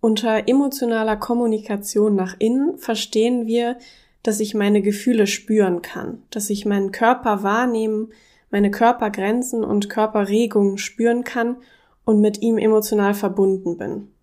Unter 0.00 0.46
emotionaler 0.48 1.16
Kommunikation 1.16 2.14
nach 2.14 2.36
innen 2.38 2.78
verstehen 2.78 3.46
wir, 3.48 3.76
dass 4.22 4.38
ich 4.38 4.54
meine 4.54 4.80
Gefühle 4.80 5.26
spüren 5.26 5.82
kann, 5.82 6.22
dass 6.30 6.50
ich 6.50 6.66
meinen 6.66 6.92
Körper 6.92 7.42
wahrnehmen, 7.42 8.12
meine 8.50 8.70
Körpergrenzen 8.70 9.64
und 9.64 9.90
Körperregungen 9.90 10.78
spüren 10.78 11.24
kann 11.24 11.56
und 12.04 12.20
mit 12.20 12.42
ihm 12.42 12.58
emotional 12.58 13.14
verbunden 13.14 13.76
bin. 13.76 14.13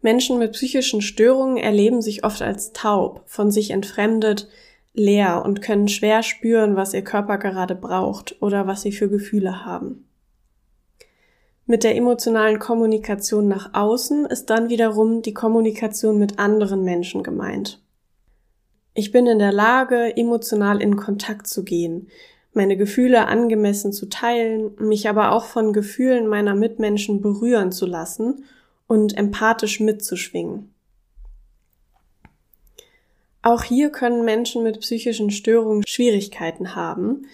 Menschen 0.00 0.38
mit 0.38 0.52
psychischen 0.52 1.02
Störungen 1.02 1.56
erleben 1.56 2.02
sich 2.02 2.24
oft 2.24 2.40
als 2.42 2.72
taub, 2.72 3.22
von 3.26 3.50
sich 3.50 3.70
entfremdet, 3.70 4.48
leer 4.94 5.42
und 5.44 5.60
können 5.62 5.88
schwer 5.88 6.22
spüren, 6.22 6.76
was 6.76 6.94
ihr 6.94 7.02
Körper 7.02 7.38
gerade 7.38 7.74
braucht 7.74 8.40
oder 8.40 8.66
was 8.66 8.82
sie 8.82 8.92
für 8.92 9.08
Gefühle 9.08 9.64
haben. 9.64 10.08
Mit 11.66 11.84
der 11.84 11.96
emotionalen 11.96 12.58
Kommunikation 12.58 13.46
nach 13.46 13.74
außen 13.74 14.24
ist 14.26 14.48
dann 14.50 14.70
wiederum 14.70 15.20
die 15.20 15.34
Kommunikation 15.34 16.18
mit 16.18 16.38
anderen 16.38 16.82
Menschen 16.82 17.22
gemeint. 17.22 17.82
Ich 18.94 19.12
bin 19.12 19.26
in 19.26 19.38
der 19.38 19.52
Lage, 19.52 20.16
emotional 20.16 20.80
in 20.80 20.96
Kontakt 20.96 21.46
zu 21.46 21.64
gehen, 21.64 22.08
meine 22.54 22.76
Gefühle 22.76 23.26
angemessen 23.26 23.92
zu 23.92 24.08
teilen, 24.08 24.74
mich 24.80 25.08
aber 25.08 25.32
auch 25.32 25.44
von 25.44 25.72
Gefühlen 25.72 26.26
meiner 26.26 26.54
Mitmenschen 26.54 27.20
berühren 27.20 27.70
zu 27.70 27.84
lassen 27.84 28.44
und 28.88 29.16
empathisch 29.16 29.78
mitzuschwingen. 29.78 30.74
Auch 33.42 33.62
hier 33.62 33.90
können 33.90 34.24
Menschen 34.24 34.64
mit 34.64 34.80
psychischen 34.80 35.30
Störungen 35.30 35.86
Schwierigkeiten 35.86 36.74
haben. 36.74 37.26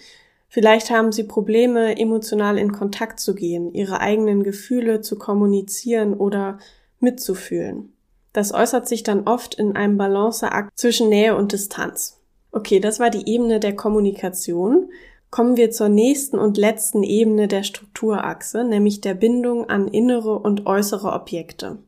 Vielleicht 0.47 0.91
haben 0.91 1.11
sie 1.11 1.23
Probleme, 1.23 1.97
emotional 1.99 2.57
in 2.57 2.71
Kontakt 2.71 3.19
zu 3.19 3.33
gehen, 3.33 3.73
ihre 3.73 3.99
eigenen 3.99 4.43
Gefühle 4.43 5.01
zu 5.01 5.17
kommunizieren 5.17 6.13
oder 6.13 6.59
mitzufühlen. 6.99 7.91
Das 8.31 8.53
äußert 8.53 8.87
sich 8.87 9.03
dann 9.03 9.27
oft 9.27 9.55
in 9.55 9.75
einem 9.75 9.97
Balanceakt 9.97 10.77
zwischen 10.77 11.09
Nähe 11.09 11.35
und 11.35 11.51
Distanz. 11.51 12.21
Okay, 12.51 12.79
das 12.79 12.99
war 12.99 13.09
die 13.09 13.29
Ebene 13.29 13.59
der 13.59 13.75
Kommunikation. 13.75 14.89
Kommen 15.35 15.57
wir 15.57 15.69
zur 15.69 15.89
nächsten 15.89 16.39
und 16.39 16.55
letzten 16.55 17.03
Ebene 17.03 17.49
der 17.49 17.63
Strukturachse, 17.63 18.63
nämlich 18.63 19.01
der 19.01 19.15
Bindung 19.15 19.69
an 19.69 19.89
innere 19.89 20.39
und 20.39 20.65
äußere 20.65 21.11
Objekte. 21.11 21.79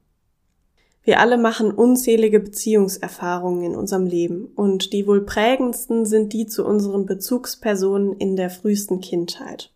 Wir 1.06 1.22
alle 1.22 1.38
machen 1.38 1.72
unzählige 1.72 2.42
Beziehungserfahrungen 2.42 3.64
in 3.64 3.76
unserem 3.78 4.06
Leben 4.06 4.52
und 4.58 4.92
die 4.92 5.08
wohl 5.08 5.24
prägendsten 5.24 6.06
sind 6.06 6.34
die 6.34 6.48
zu 6.48 6.66
unseren 6.66 7.06
Bezugspersonen 7.06 8.18
in 8.18 8.36
der 8.36 8.50
frühesten 8.50 9.00
Kindheit. 9.00 9.72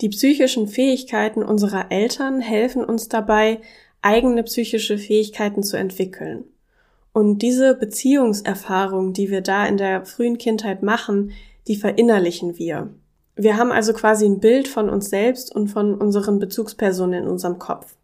Die 0.00 0.08
psychischen 0.08 0.66
Fähigkeiten 0.66 1.42
unserer 1.42 1.92
Eltern 1.92 2.40
helfen 2.40 2.82
uns 2.82 3.10
dabei, 3.10 3.60
eigene 4.00 4.42
psychische 4.44 4.96
Fähigkeiten 4.96 5.62
zu 5.62 5.76
entwickeln. 5.76 6.44
Und 7.12 7.42
diese 7.42 7.74
Beziehungserfahrung, 7.74 9.12
die 9.12 9.30
wir 9.30 9.42
da 9.42 9.66
in 9.66 9.76
der 9.76 10.06
frühen 10.06 10.38
Kindheit 10.38 10.82
machen, 10.82 11.32
die 11.68 11.76
verinnerlichen 11.76 12.58
wir. 12.58 12.94
Wir 13.34 13.56
haben 13.56 13.70
also 13.70 13.92
quasi 13.92 14.24
ein 14.24 14.40
Bild 14.40 14.66
von 14.66 14.88
uns 14.88 15.10
selbst 15.10 15.54
und 15.54 15.68
von 15.68 15.94
unseren 15.94 16.38
Bezugspersonen 16.38 17.24
in 17.24 17.28
unserem 17.28 17.58
Kopf. 17.58 17.94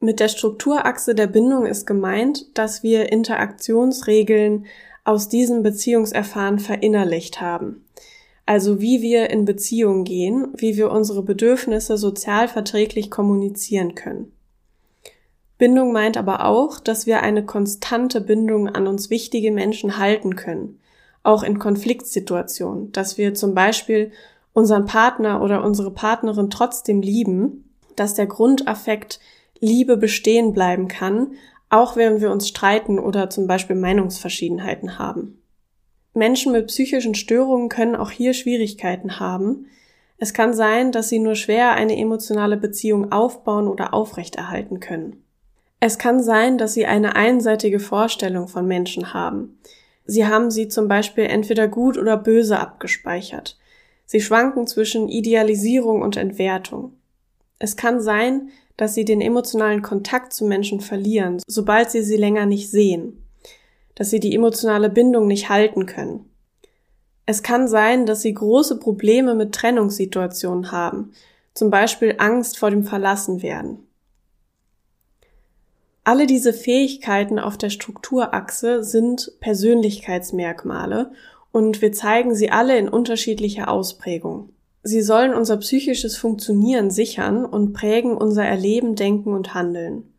Mit 0.00 0.20
der 0.20 0.28
Strukturachse 0.28 1.14
der 1.14 1.28
Bindung 1.28 1.64
ist 1.64 1.86
gemeint, 1.86 2.58
dass 2.58 2.82
wir 2.82 3.12
Interaktionsregeln 3.12 4.66
aus 5.04 5.28
diesem 5.28 5.62
Beziehungserfahren 5.62 6.58
verinnerlicht 6.58 7.40
haben. 7.40 7.84
Also 8.46 8.80
wie 8.80 9.00
wir 9.00 9.30
in 9.30 9.44
Beziehung 9.44 10.04
gehen, 10.04 10.48
wie 10.56 10.76
wir 10.76 10.90
unsere 10.90 11.22
Bedürfnisse 11.22 11.96
sozial 11.96 12.48
verträglich 12.48 13.10
kommunizieren 13.10 13.94
können. 13.94 14.32
Bindung 15.56 15.92
meint 15.92 16.16
aber 16.16 16.44
auch, 16.44 16.80
dass 16.80 17.06
wir 17.06 17.22
eine 17.22 17.46
konstante 17.46 18.20
Bindung 18.20 18.68
an 18.68 18.86
uns 18.86 19.08
wichtige 19.08 19.52
Menschen 19.52 19.98
halten 19.98 20.36
können, 20.36 20.80
auch 21.24 21.42
in 21.42 21.58
Konfliktsituationen, 21.58 22.92
dass 22.92 23.18
wir 23.18 23.34
zum 23.34 23.54
Beispiel 23.54 24.12
unseren 24.52 24.86
Partner 24.86 25.42
oder 25.42 25.64
unsere 25.64 25.90
Partnerin 25.90 26.50
trotzdem 26.50 27.02
lieben, 27.02 27.74
dass 27.96 28.14
der 28.14 28.26
Grundaffekt 28.26 29.18
Liebe 29.58 29.96
bestehen 29.96 30.52
bleiben 30.52 30.86
kann, 30.86 31.32
auch 31.70 31.96
während 31.96 32.20
wir 32.20 32.30
uns 32.30 32.48
streiten 32.48 32.98
oder 32.98 33.30
zum 33.30 33.46
Beispiel 33.46 33.74
Meinungsverschiedenheiten 33.74 34.98
haben. 34.98 35.40
Menschen 36.12 36.52
mit 36.52 36.68
psychischen 36.68 37.14
Störungen 37.14 37.68
können 37.68 37.96
auch 37.96 38.10
hier 38.10 38.34
Schwierigkeiten 38.34 39.18
haben. 39.18 39.66
Es 40.18 40.32
kann 40.32 40.54
sein, 40.54 40.92
dass 40.92 41.08
sie 41.08 41.18
nur 41.18 41.34
schwer 41.34 41.72
eine 41.72 41.96
emotionale 41.96 42.56
Beziehung 42.56 43.10
aufbauen 43.10 43.66
oder 43.66 43.92
aufrechterhalten 43.92 44.78
können. 44.78 45.24
Es 45.80 45.98
kann 45.98 46.22
sein, 46.22 46.56
dass 46.56 46.74
sie 46.74 46.86
eine 46.86 47.16
einseitige 47.16 47.80
Vorstellung 47.80 48.46
von 48.46 48.66
Menschen 48.66 49.12
haben. 49.12 49.58
Sie 50.04 50.26
haben 50.26 50.50
sie 50.50 50.68
zum 50.68 50.88
Beispiel 50.88 51.24
entweder 51.24 51.68
gut 51.68 51.96
oder 51.96 52.16
böse 52.16 52.58
abgespeichert. 52.58 53.58
Sie 54.06 54.20
schwanken 54.20 54.66
zwischen 54.66 55.08
Idealisierung 55.08 56.02
und 56.02 56.16
Entwertung. 56.16 56.92
Es 57.58 57.76
kann 57.76 58.00
sein, 58.00 58.50
dass 58.76 58.94
sie 58.94 59.04
den 59.04 59.20
emotionalen 59.20 59.82
Kontakt 59.82 60.32
zu 60.32 60.44
Menschen 60.44 60.80
verlieren, 60.80 61.40
sobald 61.46 61.90
sie 61.90 62.02
sie 62.02 62.16
länger 62.16 62.44
nicht 62.44 62.70
sehen, 62.70 63.24
dass 63.94 64.10
sie 64.10 64.20
die 64.20 64.34
emotionale 64.34 64.90
Bindung 64.90 65.26
nicht 65.26 65.48
halten 65.48 65.86
können. 65.86 66.28
Es 67.26 67.42
kann 67.42 67.68
sein, 67.68 68.04
dass 68.04 68.20
sie 68.20 68.34
große 68.34 68.78
Probleme 68.78 69.34
mit 69.34 69.54
Trennungssituationen 69.54 70.72
haben, 70.72 71.12
zum 71.54 71.70
Beispiel 71.70 72.16
Angst 72.18 72.58
vor 72.58 72.70
dem 72.70 72.84
Verlassenwerden. 72.84 73.83
Alle 76.06 76.26
diese 76.26 76.52
Fähigkeiten 76.52 77.38
auf 77.38 77.56
der 77.56 77.70
Strukturachse 77.70 78.84
sind 78.84 79.32
Persönlichkeitsmerkmale 79.40 81.12
und 81.50 81.80
wir 81.80 81.92
zeigen 81.92 82.34
sie 82.34 82.50
alle 82.50 82.76
in 82.76 82.90
unterschiedlicher 82.90 83.68
Ausprägung. 83.68 84.50
Sie 84.82 85.00
sollen 85.00 85.32
unser 85.32 85.56
psychisches 85.56 86.18
Funktionieren 86.18 86.90
sichern 86.90 87.46
und 87.46 87.72
prägen 87.72 88.18
unser 88.18 88.44
Erleben, 88.44 88.96
Denken 88.96 89.32
und 89.32 89.54
Handeln. 89.54 90.12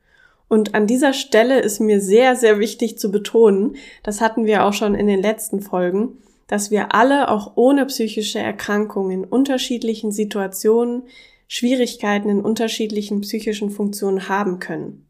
Und 0.47 0.73
an 0.73 0.87
dieser 0.87 1.13
Stelle 1.13 1.59
ist 1.59 1.79
mir 1.79 2.01
sehr, 2.01 2.35
sehr 2.35 2.57
wichtig 2.57 2.97
zu 2.97 3.11
betonen, 3.11 3.75
das 4.01 4.21
hatten 4.21 4.45
wir 4.45 4.65
auch 4.65 4.73
schon 4.73 4.95
in 4.95 5.05
den 5.05 5.21
letzten 5.21 5.61
Folgen, 5.61 6.17
dass 6.47 6.71
wir 6.71 6.95
alle 6.95 7.29
auch 7.29 7.53
ohne 7.57 7.85
psychische 7.85 8.39
Erkrankungen 8.39 9.11
in 9.11 9.23
unterschiedlichen 9.23 10.11
Situationen 10.11 11.03
Schwierigkeiten 11.47 12.29
in 12.29 12.41
unterschiedlichen 12.41 13.21
psychischen 13.21 13.69
Funktionen 13.69 14.29
haben 14.29 14.59
können. 14.59 15.04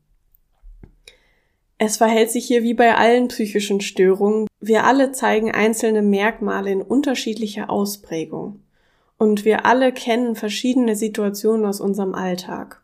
Es 1.78 1.98
verhält 1.98 2.32
sich 2.32 2.46
hier 2.46 2.64
wie 2.64 2.74
bei 2.74 2.96
allen 2.96 3.28
psychischen 3.28 3.82
Störungen. 3.82 4.48
Wir 4.62 4.86
alle 4.86 5.12
zeigen 5.12 5.52
einzelne 5.52 6.02
Merkmale 6.02 6.72
in 6.72 6.82
unterschiedlicher 6.82 7.70
Ausprägung. 7.70 8.62
Und 9.18 9.46
wir 9.46 9.66
alle 9.66 9.92
kennen 9.92 10.36
verschiedene 10.36 10.96
Situationen 10.96 11.66
aus 11.66 11.82
unserem 11.82 12.16
Alltag. 12.16 12.82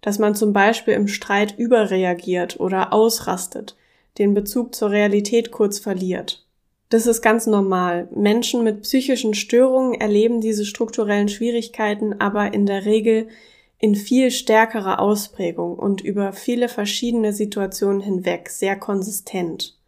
Dass 0.00 0.18
man 0.18 0.34
zum 0.34 0.52
Beispiel 0.52 0.94
im 0.94 1.08
Streit 1.08 1.58
überreagiert 1.58 2.60
oder 2.60 2.92
ausrastet, 2.92 3.76
den 4.18 4.34
Bezug 4.34 4.74
zur 4.74 4.90
Realität 4.90 5.50
kurz 5.50 5.78
verliert. 5.78 6.46
Das 6.88 7.06
ist 7.06 7.20
ganz 7.20 7.46
normal. 7.48 8.08
Menschen 8.14 8.62
mit 8.62 8.82
psychischen 8.82 9.34
Störungen 9.34 10.00
erleben 10.00 10.40
diese 10.40 10.64
strukturellen 10.64 11.28
Schwierigkeiten 11.28 12.20
aber 12.20 12.54
in 12.54 12.66
der 12.66 12.84
Regel 12.84 13.28
in 13.78 13.94
viel 13.94 14.30
stärkerer 14.30 15.00
Ausprägung 15.00 15.78
und 15.78 16.00
über 16.00 16.32
viele 16.32 16.68
verschiedene 16.68 17.32
Situationen 17.32 18.00
hinweg 18.00 18.48
sehr 18.48 18.76
konsistent. 18.76 19.78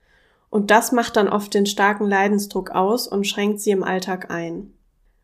Und 0.51 0.71
das 0.71 0.93
macht 0.93 1.17
dann 1.17 1.29
oft 1.29 1.55
den 1.55 1.67
starken 1.67 2.07
Leidensdruck 2.07 2.71
aus 2.71 3.07
und 3.07 3.27
schränkt 3.27 3.61
sie 3.61 3.71
im 3.71 3.85
Alltag 3.85 4.31
ein. 4.31 4.73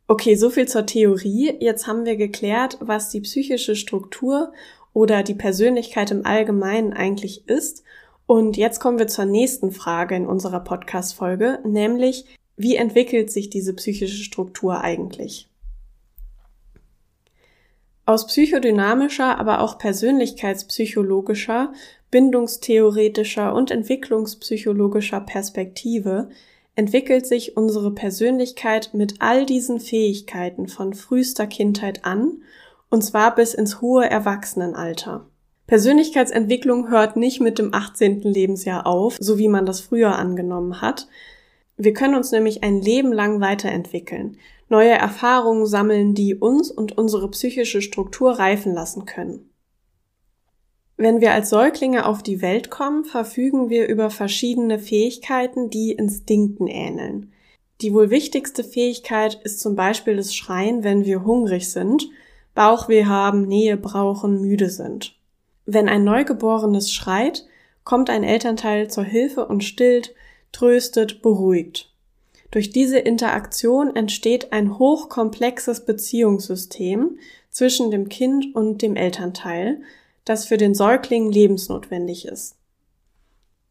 Okay, 0.07 0.35
so 0.35 0.51
viel 0.51 0.69
zur 0.69 0.85
Theorie. 0.85 1.57
Jetzt 1.61 1.87
haben 1.87 2.05
wir 2.05 2.17
geklärt, 2.17 2.77
was 2.81 3.09
die 3.09 3.23
psychische 3.23 3.75
Struktur 3.75 4.53
oder 4.93 5.23
die 5.23 5.35
Persönlichkeit 5.35 6.11
im 6.11 6.27
Allgemeinen 6.27 6.93
eigentlich 6.93 7.49
ist. 7.49 7.85
Und 8.27 8.57
jetzt 8.57 8.81
kommen 8.81 8.99
wir 8.99 9.09
zur 9.09 9.25
nächsten 9.25 9.73
Frage 9.73 10.15
in 10.15 10.27
unserer 10.27 10.61
Podcast-Folge, 10.61 11.61
nämlich, 11.65 12.25
wie 12.57 12.77
entwickelt 12.77 13.31
sich 13.31 13.51
diese 13.51 13.75
psychische 13.75 14.23
Struktur 14.23 14.83
eigentlich? 14.83 15.49
Aus 18.07 18.27
psychodynamischer, 18.27 19.39
aber 19.39 19.61
auch 19.61 19.79
persönlichkeitspsychologischer, 19.79 21.73
bindungstheoretischer 22.11 23.55
und 23.55 23.71
entwicklungspsychologischer 23.71 25.21
Perspektive 25.21 26.29
entwickelt 26.77 27.27
sich 27.27 27.57
unsere 27.57 27.93
Persönlichkeit 27.93 28.91
mit 28.93 29.17
all 29.21 29.47
diesen 29.47 29.81
Fähigkeiten 29.81 30.69
von 30.69 30.93
frühester 30.93 31.47
Kindheit 31.47 32.05
an, 32.05 32.43
und 32.91 33.03
zwar 33.03 33.35
bis 33.35 33.55
ins 33.55 33.81
hohe 33.81 34.09
Erwachsenenalter. 34.09 35.27
Persönlichkeitsentwicklung 35.67 36.91
hört 36.91 37.17
nicht 37.17 37.41
mit 37.41 37.59
dem 37.59 37.73
18. 37.73 38.21
Lebensjahr 38.21 38.87
auf, 38.87 39.17
so 39.19 39.39
wie 39.39 39.49
man 39.49 39.65
das 39.65 39.81
früher 39.81 40.17
angenommen 40.17 40.83
hat. 40.83 41.09
Wir 41.77 41.93
können 41.93 42.15
uns 42.15 42.31
nämlich 42.31 42.63
ein 42.63 42.81
Leben 42.81 43.13
lang 43.13 43.41
weiterentwickeln, 43.41 44.39
neue 44.69 44.93
Erfahrungen 44.93 45.67
sammeln, 45.67 46.15
die 46.15 46.35
uns 46.35 46.71
und 46.71 46.97
unsere 46.97 47.31
psychische 47.31 47.83
Struktur 47.83 48.33
reifen 48.39 48.73
lassen 48.73 49.07
können. 49.07 49.51
Wenn 50.97 51.21
wir 51.21 51.33
als 51.33 51.51
Säuglinge 51.51 52.07
auf 52.07 52.23
die 52.23 52.41
Welt 52.41 52.71
kommen, 52.71 53.05
verfügen 53.05 53.69
wir 53.69 53.89
über 53.89 54.11
verschiedene 54.11 54.79
Fähigkeiten, 54.79 55.69
die 55.69 55.93
Instinkten 55.93 56.69
ähneln. 56.69 57.33
Die 57.81 57.93
wohl 57.93 58.11
wichtigste 58.11 58.63
Fähigkeit 58.63 59.41
ist 59.43 59.59
zum 59.59 59.75
Beispiel 59.75 60.17
das 60.17 60.35
Schreien, 60.35 60.85
wenn 60.85 61.05
wir 61.05 61.25
hungrig 61.25 61.71
sind, 61.71 62.09
Bauchweh 62.55 63.07
haben, 63.07 63.49
Nähe 63.49 63.77
brauchen, 63.77 64.41
müde 64.41 64.71
sind. 64.71 65.19
Wenn 65.67 65.89
ein 65.89 66.05
Neugeborenes 66.05 66.93
schreit, 66.93 67.45
kommt 67.83 68.09
ein 68.11 68.23
Elternteil 68.23 68.89
zur 68.89 69.03
Hilfe 69.03 69.47
und 69.47 69.65
stillt, 69.65 70.15
tröstet, 70.55 71.21
beruhigt. 71.21 71.91
Durch 72.51 72.71
diese 72.71 72.99
Interaktion 72.99 73.95
entsteht 73.97 74.53
ein 74.53 74.79
hochkomplexes 74.79 75.85
Beziehungssystem 75.85 77.19
zwischen 77.51 77.91
dem 77.91 78.09
Kind 78.09 78.55
und 78.55 78.81
dem 78.81 78.97
Elternteil, 78.97 79.83
das 80.25 80.47
für 80.47 80.57
den 80.57 80.75
Säugling 80.75 81.31
lebensnotwendig 81.31 82.27
ist. 82.27 82.57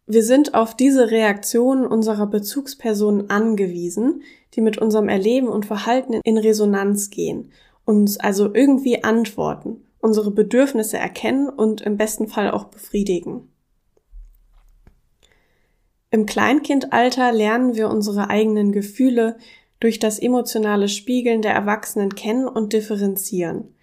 Wir 0.05 0.23
sind 0.23 0.53
auf 0.53 0.75
diese 0.75 1.11
Reaktionen 1.11 1.87
unserer 1.87 2.27
Bezugspersonen 2.27 3.29
angewiesen, 3.29 4.23
die 4.53 4.61
mit 4.61 4.77
unserem 4.77 5.07
Erleben 5.07 5.47
und 5.47 5.65
Verhalten 5.65 6.19
in 6.25 6.37
Resonanz 6.37 7.09
gehen, 7.09 7.53
uns 7.85 8.19
also 8.19 8.53
irgendwie 8.53 9.03
antworten, 9.05 9.85
unsere 9.99 10.29
Bedürfnisse 10.29 10.97
erkennen 10.97 11.47
und 11.47 11.79
im 11.81 11.95
besten 11.95 12.27
Fall 12.27 12.51
auch 12.51 12.65
befriedigen. 12.65 13.52
Im 16.13 16.27
Kleinkindalter 16.27 17.31
lernen 17.31 17.75
wir 17.75 17.89
unsere 17.89 18.29
eigenen 18.29 18.71
Gefühle 18.71 19.35
durch 19.79 19.97
das 19.97 20.19
emotionale 20.19 20.87
Spiegeln 20.87 21.41
der 21.41 21.55
Erwachsenen 21.55 22.13
kennen 22.13 22.47
und 22.47 22.71
differenzieren. 22.71 23.73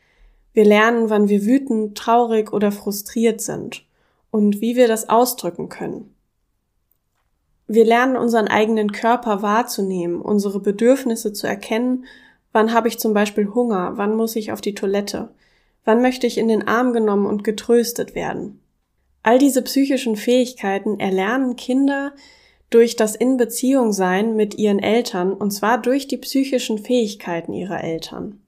Wir 0.52 0.64
lernen, 0.64 1.10
wann 1.10 1.28
wir 1.28 1.44
wütend, 1.44 1.98
traurig 1.98 2.52
oder 2.52 2.70
frustriert 2.70 3.40
sind 3.40 3.84
und 4.30 4.60
wie 4.60 4.76
wir 4.76 4.86
das 4.86 5.08
ausdrücken 5.08 5.68
können. 5.70 6.14
Wir 7.66 7.84
lernen 7.84 8.16
unseren 8.16 8.46
eigenen 8.46 8.92
Körper 8.92 9.42
wahrzunehmen, 9.42 10.20
unsere 10.20 10.60
Bedürfnisse 10.60 11.32
zu 11.32 11.48
erkennen, 11.48 12.04
wann 12.52 12.72
habe 12.72 12.86
ich 12.86 13.00
zum 13.00 13.12
Beispiel 13.12 13.48
Hunger, 13.48 13.94
wann 13.96 14.14
muss 14.14 14.36
ich 14.36 14.52
auf 14.52 14.60
die 14.60 14.76
Toilette, 14.76 15.30
wann 15.84 16.00
möchte 16.00 16.28
ich 16.28 16.38
in 16.38 16.46
den 16.46 16.68
Arm 16.68 16.92
genommen 16.92 17.26
und 17.26 17.42
getröstet 17.42 18.14
werden. 18.14 18.60
All 19.22 19.38
diese 19.38 19.62
psychischen 19.62 20.16
Fähigkeiten 20.16 20.98
erlernen 20.98 21.56
Kinder 21.56 22.12
durch 22.70 22.96
das 22.96 23.16
In 23.16 23.36
Beziehung 23.36 23.92
sein 23.92 24.36
mit 24.36 24.54
ihren 24.54 24.78
Eltern 24.78 25.32
und 25.32 25.50
zwar 25.50 25.80
durch 25.80 26.06
die 26.06 26.16
psychischen 26.16 26.78
Fähigkeiten 26.78 27.52
ihrer 27.52 27.82
Eltern. 27.82 28.40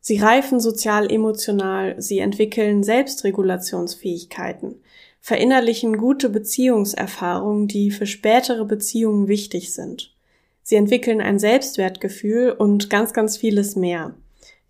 Sie 0.00 0.18
reifen 0.18 0.60
sozial 0.60 1.12
emotional, 1.12 2.00
sie 2.00 2.20
entwickeln 2.20 2.82
Selbstregulationsfähigkeiten, 2.82 4.76
verinnerlichen 5.20 5.98
gute 5.98 6.30
Beziehungserfahrungen, 6.30 7.68
die 7.68 7.90
für 7.90 8.06
spätere 8.06 8.64
Beziehungen 8.64 9.28
wichtig 9.28 9.74
sind. 9.74 10.14
Sie 10.62 10.76
entwickeln 10.76 11.20
ein 11.20 11.38
Selbstwertgefühl 11.38 12.52
und 12.52 12.88
ganz, 12.88 13.12
ganz 13.12 13.36
vieles 13.36 13.76
mehr. 13.76 14.14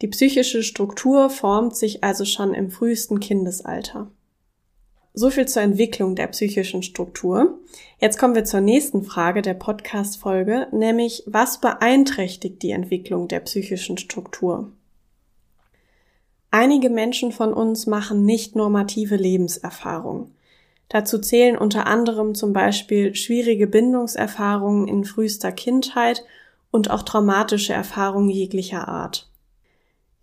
Die 0.03 0.09
psychische 0.09 0.63
Struktur 0.63 1.31
formt 1.31 1.77
sich 1.77 2.03
also 2.03 2.25
schon 2.25 2.55
im 2.55 2.71
frühesten 2.71 3.21
Kindesalter. 3.21 4.11
So 5.13 5.29
viel 5.31 5.47
zur 5.47 5.63
Entwicklung 5.63 6.15
der 6.15 6.29
psychischen 6.29 6.83
Struktur. 6.83 7.59
Jetzt 7.99 8.19
kommen 8.19 8.37
wir 8.37 8.45
zur 8.45 8.61
nächsten 8.61 9.03
Frage 9.03 9.43
der 9.43 9.55
Podcast-Folge, 9.55 10.69
nämlich 10.71 11.25
was 11.27 11.61
beeinträchtigt 11.61 12.63
die 12.63 12.71
Entwicklung 12.71 13.27
der 13.27 13.41
psychischen 13.41 13.99
Struktur? 13.99 14.71
Einige 16.53 16.91
Menschen 16.91 17.33
von 17.33 17.53
uns 17.53 17.87
machen 17.87 18.25
nicht 18.25 18.57
normative 18.57 19.17
Lebenserfahrungen. 19.17 20.33
Dazu 20.89 21.19
zählen 21.19 21.57
unter 21.57 21.87
anderem 21.87 22.35
zum 22.35 22.53
Beispiel 22.53 23.15
schwierige 23.15 23.69
Bindungserfahrungen 23.69 24.89
in 24.89 25.05
frühester 25.05 25.53
Kindheit 25.53 26.25
und 26.73 26.91
auch 26.91 27.03
traumatische 27.03 27.73
Erfahrungen 27.73 28.31
jeglicher 28.31 28.89
Art. 28.89 29.30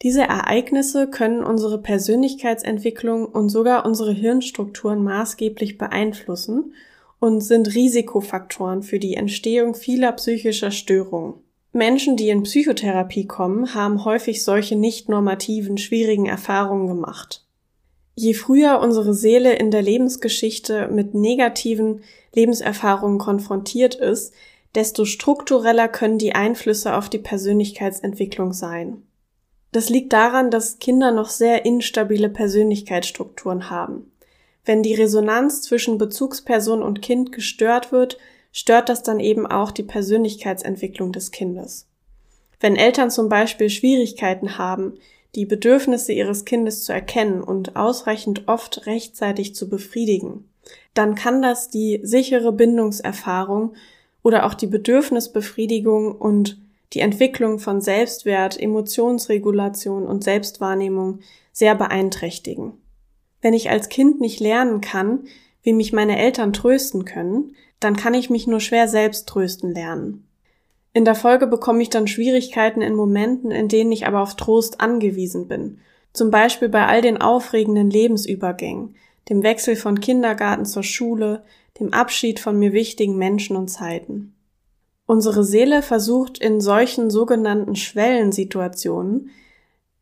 Diese 0.03 0.21
Ereignisse 0.21 1.09
können 1.09 1.43
unsere 1.43 1.81
Persönlichkeitsentwicklung 1.81 3.25
und 3.25 3.49
sogar 3.49 3.85
unsere 3.85 4.11
Hirnstrukturen 4.11 5.03
maßgeblich 5.03 5.77
beeinflussen 5.77 6.73
und 7.19 7.41
sind 7.41 7.73
Risikofaktoren 7.73 8.83
für 8.83 8.99
die 8.99 9.15
Entstehung 9.15 9.73
vieler 9.73 10.11
psychischer 10.11 10.69
Störungen. 10.69 11.33
Menschen, 11.73 12.15
die 12.15 12.29
in 12.29 12.43
Psychotherapie 12.43 13.25
kommen, 13.25 13.73
haben 13.73 14.05
häufig 14.05 14.43
solche 14.43 14.75
nicht 14.75 15.09
normativen, 15.09 15.77
schwierigen 15.77 16.27
Erfahrungen 16.27 16.87
gemacht. 16.87 17.43
Je 18.15 18.33
früher 18.33 18.79
unsere 18.79 19.13
Seele 19.13 19.53
in 19.53 19.69
der 19.69 19.81
Lebensgeschichte 19.81 20.89
mit 20.91 21.13
negativen 21.13 22.01
Lebenserfahrungen 22.33 23.19
konfrontiert 23.19 23.95
ist, 23.95 24.33
desto 24.75 25.05
struktureller 25.05 25.87
können 25.87 26.17
die 26.17 26.33
Einflüsse 26.33 26.95
auf 26.95 27.09
die 27.09 27.19
Persönlichkeitsentwicklung 27.19 28.53
sein. 28.53 29.06
Das 29.71 29.89
liegt 29.89 30.13
daran, 30.13 30.49
dass 30.49 30.79
Kinder 30.79 31.11
noch 31.11 31.29
sehr 31.29 31.65
instabile 31.65 32.29
Persönlichkeitsstrukturen 32.29 33.69
haben. 33.69 34.11
Wenn 34.65 34.83
die 34.83 34.95
Resonanz 34.95 35.61
zwischen 35.61 35.97
Bezugsperson 35.97 36.81
und 36.81 37.01
Kind 37.01 37.31
gestört 37.31 37.91
wird, 37.91 38.17
stört 38.51 38.89
das 38.89 39.03
dann 39.03 39.19
eben 39.19 39.45
auch 39.45 39.71
die 39.71 39.83
Persönlichkeitsentwicklung 39.83 41.11
des 41.11 41.31
Kindes. 41.31 41.87
Wenn 42.59 42.75
Eltern 42.75 43.11
zum 43.11 43.29
Beispiel 43.29 43.69
Schwierigkeiten 43.69 44.57
haben, 44.57 44.95
die 45.35 45.45
Bedürfnisse 45.45 46.13
ihres 46.13 46.45
Kindes 46.45 46.83
zu 46.83 46.91
erkennen 46.91 47.43
und 47.43 47.75
ausreichend 47.75 48.47
oft 48.47 48.87
rechtzeitig 48.87 49.53
zu 49.53 49.69
befriedigen, 49.69 50.49
dann 50.93 51.15
kann 51.15 51.41
das 51.41 51.69
die 51.69 51.99
sichere 52.03 52.51
Bindungserfahrung 52.51 53.75
oder 54.23 54.45
auch 54.45 54.55
die 54.55 54.67
Bedürfnisbefriedigung 54.67 56.15
und 56.15 56.57
die 56.93 57.01
Entwicklung 57.01 57.59
von 57.59 57.81
Selbstwert, 57.81 58.59
Emotionsregulation 58.59 60.05
und 60.05 60.23
Selbstwahrnehmung 60.23 61.19
sehr 61.51 61.75
beeinträchtigen. 61.75 62.73
Wenn 63.41 63.53
ich 63.53 63.69
als 63.69 63.89
Kind 63.89 64.19
nicht 64.19 64.39
lernen 64.39 64.81
kann, 64.81 65.25
wie 65.63 65.73
mich 65.73 65.93
meine 65.93 66.17
Eltern 66.17 66.53
trösten 66.53 67.05
können, 67.05 67.55
dann 67.79 67.95
kann 67.95 68.13
ich 68.13 68.29
mich 68.29 68.47
nur 68.47 68.59
schwer 68.59 68.87
selbst 68.87 69.27
trösten 69.27 69.73
lernen. 69.73 70.27
In 70.93 71.05
der 71.05 71.15
Folge 71.15 71.45
bekomme 71.45 71.81
ich 71.81 71.89
dann 71.89 72.07
Schwierigkeiten 72.07 72.81
in 72.81 72.95
Momenten, 72.95 73.51
in 73.51 73.67
denen 73.67 73.91
ich 73.91 74.07
aber 74.07 74.21
auf 74.21 74.35
Trost 74.35 74.81
angewiesen 74.81 75.47
bin. 75.47 75.79
Zum 76.13 76.31
Beispiel 76.31 76.69
bei 76.69 76.87
all 76.87 77.01
den 77.01 77.21
aufregenden 77.21 77.91
Lebensübergängen, 77.91 78.95
dem 79.29 79.43
Wechsel 79.43 79.75
von 79.75 79.99
Kindergarten 79.99 80.65
zur 80.65 80.83
Schule, 80.83 81.43
dem 81.79 81.93
Abschied 81.93 82.39
von 82.39 82.57
mir 82.57 82.73
wichtigen 82.73 83.17
Menschen 83.17 83.55
und 83.55 83.67
Zeiten. 83.67 84.33
Unsere 85.07 85.43
Seele 85.43 85.81
versucht 85.81 86.37
in 86.37 86.61
solchen 86.61 87.09
sogenannten 87.09 87.75
Schwellensituationen, 87.75 89.31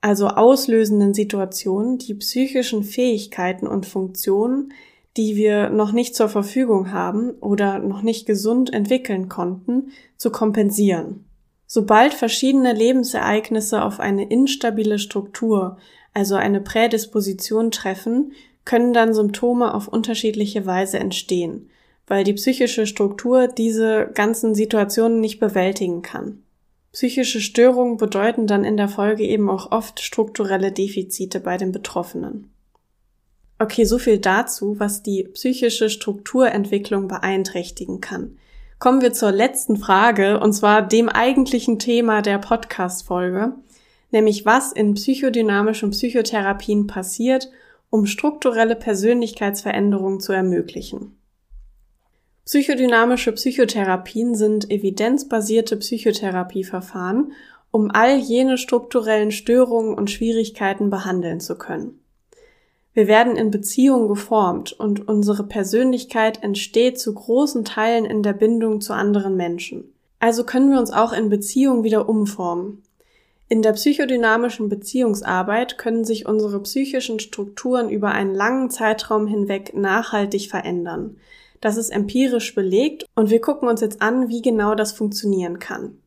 also 0.01 0.27
auslösenden 0.27 1.13
Situationen, 1.13 1.97
die 1.99 2.15
psychischen 2.15 2.83
Fähigkeiten 2.83 3.65
und 3.65 3.85
Funktionen 3.85 4.73
die 5.17 5.35
wir 5.35 5.69
noch 5.69 5.91
nicht 5.91 6.15
zur 6.15 6.27
Verfügung 6.29 6.91
haben 6.91 7.31
oder 7.39 7.79
noch 7.79 8.01
nicht 8.01 8.25
gesund 8.25 8.73
entwickeln 8.73 9.29
konnten, 9.29 9.91
zu 10.17 10.29
kompensieren. 10.29 11.25
Sobald 11.67 12.13
verschiedene 12.13 12.73
Lebensereignisse 12.73 13.83
auf 13.83 13.99
eine 13.99 14.27
instabile 14.27 14.99
Struktur, 14.99 15.77
also 16.13 16.35
eine 16.35 16.61
Prädisposition 16.61 17.71
treffen, 17.71 18.33
können 18.65 18.93
dann 18.93 19.13
Symptome 19.13 19.73
auf 19.73 19.87
unterschiedliche 19.87 20.65
Weise 20.65 20.99
entstehen, 20.99 21.69
weil 22.07 22.23
die 22.23 22.33
psychische 22.33 22.85
Struktur 22.85 23.47
diese 23.47 24.09
ganzen 24.13 24.55
Situationen 24.55 25.19
nicht 25.19 25.39
bewältigen 25.39 26.01
kann. 26.01 26.43
Psychische 26.91 27.41
Störungen 27.41 27.97
bedeuten 27.97 28.47
dann 28.47 28.63
in 28.63 28.77
der 28.77 28.87
Folge 28.87 29.25
eben 29.25 29.49
auch 29.49 29.71
oft 29.71 29.99
strukturelle 29.99 30.71
Defizite 30.71 31.39
bei 31.39 31.57
den 31.57 31.71
Betroffenen. 31.71 32.51
Okay, 33.57 33.85
so 33.85 33.97
viel 33.97 34.17
dazu, 34.17 34.79
was 34.79 35.01
die 35.01 35.23
psychische 35.23 35.89
Strukturentwicklung 35.89 37.07
beeinträchtigen 37.07 38.01
kann. 38.01 38.37
Kommen 38.79 39.01
wir 39.01 39.13
zur 39.13 39.31
letzten 39.31 39.77
Frage, 39.77 40.39
und 40.39 40.53
zwar 40.53 40.81
dem 40.81 41.07
eigentlichen 41.07 41.79
Thema 41.79 42.21
der 42.21 42.37
Podcast-Folge, 42.37 43.53
nämlich 44.11 44.45
was 44.45 44.73
in 44.73 44.93
psychodynamischen 44.93 45.91
Psychotherapien 45.91 46.85
passiert, 46.85 47.49
um 47.89 48.05
strukturelle 48.05 48.75
Persönlichkeitsveränderungen 48.75 50.19
zu 50.19 50.33
ermöglichen. 50.33 51.17
Psychodynamische 52.45 53.31
Psychotherapien 53.31 54.35
sind 54.35 54.69
evidenzbasierte 54.69 55.77
Psychotherapieverfahren, 55.77 57.31
um 57.71 57.89
all 57.89 58.17
jene 58.17 58.59
strukturellen 58.59 59.31
Störungen 59.31 59.95
und 59.95 60.11
Schwierigkeiten 60.11 60.91
behandeln 60.91 61.39
zu 61.39 61.57
können. 61.57 61.99
Wir 62.93 63.07
werden 63.07 63.35
in 63.35 63.49
Beziehungen 63.49 64.07
geformt 64.07 64.73
und 64.73 65.07
unsere 65.07 65.43
Persönlichkeit 65.43 66.43
entsteht 66.43 66.99
zu 66.99 67.15
großen 67.15 67.65
Teilen 67.65 68.05
in 68.05 68.21
der 68.21 68.33
Bindung 68.33 68.79
zu 68.79 68.93
anderen 68.93 69.35
Menschen. 69.35 69.91
Also 70.19 70.43
können 70.43 70.69
wir 70.69 70.79
uns 70.79 70.91
auch 70.91 71.13
in 71.13 71.29
Beziehungen 71.29 71.83
wieder 71.83 72.07
umformen. 72.07 72.83
In 73.49 73.63
der 73.63 73.73
psychodynamischen 73.73 74.69
Beziehungsarbeit 74.69 75.79
können 75.79 76.05
sich 76.05 76.27
unsere 76.27 76.61
psychischen 76.61 77.19
Strukturen 77.19 77.89
über 77.89 78.11
einen 78.11 78.35
langen 78.35 78.69
Zeitraum 78.69 79.25
hinweg 79.25 79.75
nachhaltig 79.75 80.49
verändern. 80.49 81.17
Das 81.65 81.77
ist 81.77 81.89
empirisch 81.89 82.53
belegt 82.53 83.07
und 83.15 83.31
wir 83.31 83.41
gucken 83.41 83.67
uns 83.67 83.81
jetzt 83.81 83.99
an, 83.99 84.29
wie 84.29 84.43
genau 84.43 84.75
das 84.75 84.91
funktionieren 84.91 85.57
kann. 85.57 85.97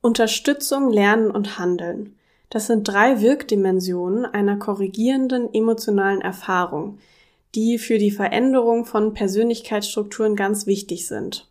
Unterstützung, 0.00 0.90
Lernen 0.90 1.30
und 1.30 1.58
Handeln. 1.58 2.16
Das 2.48 2.66
sind 2.66 2.88
drei 2.88 3.20
Wirkdimensionen 3.20 4.24
einer 4.24 4.56
korrigierenden 4.56 5.52
emotionalen 5.52 6.22
Erfahrung, 6.22 7.00
die 7.54 7.76
für 7.76 7.98
die 7.98 8.10
Veränderung 8.10 8.86
von 8.86 9.12
Persönlichkeitsstrukturen 9.12 10.36
ganz 10.36 10.66
wichtig 10.66 11.06
sind. 11.06 11.46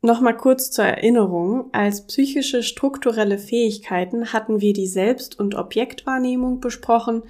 Nochmal 0.00 0.36
kurz 0.36 0.72
zur 0.72 0.86
Erinnerung. 0.86 1.66
Als 1.70 2.08
psychische 2.08 2.64
strukturelle 2.64 3.38
Fähigkeiten 3.38 4.32
hatten 4.32 4.60
wir 4.60 4.72
die 4.72 4.88
Selbst- 4.88 5.38
und 5.38 5.54
Objektwahrnehmung 5.54 6.58
besprochen, 6.58 7.22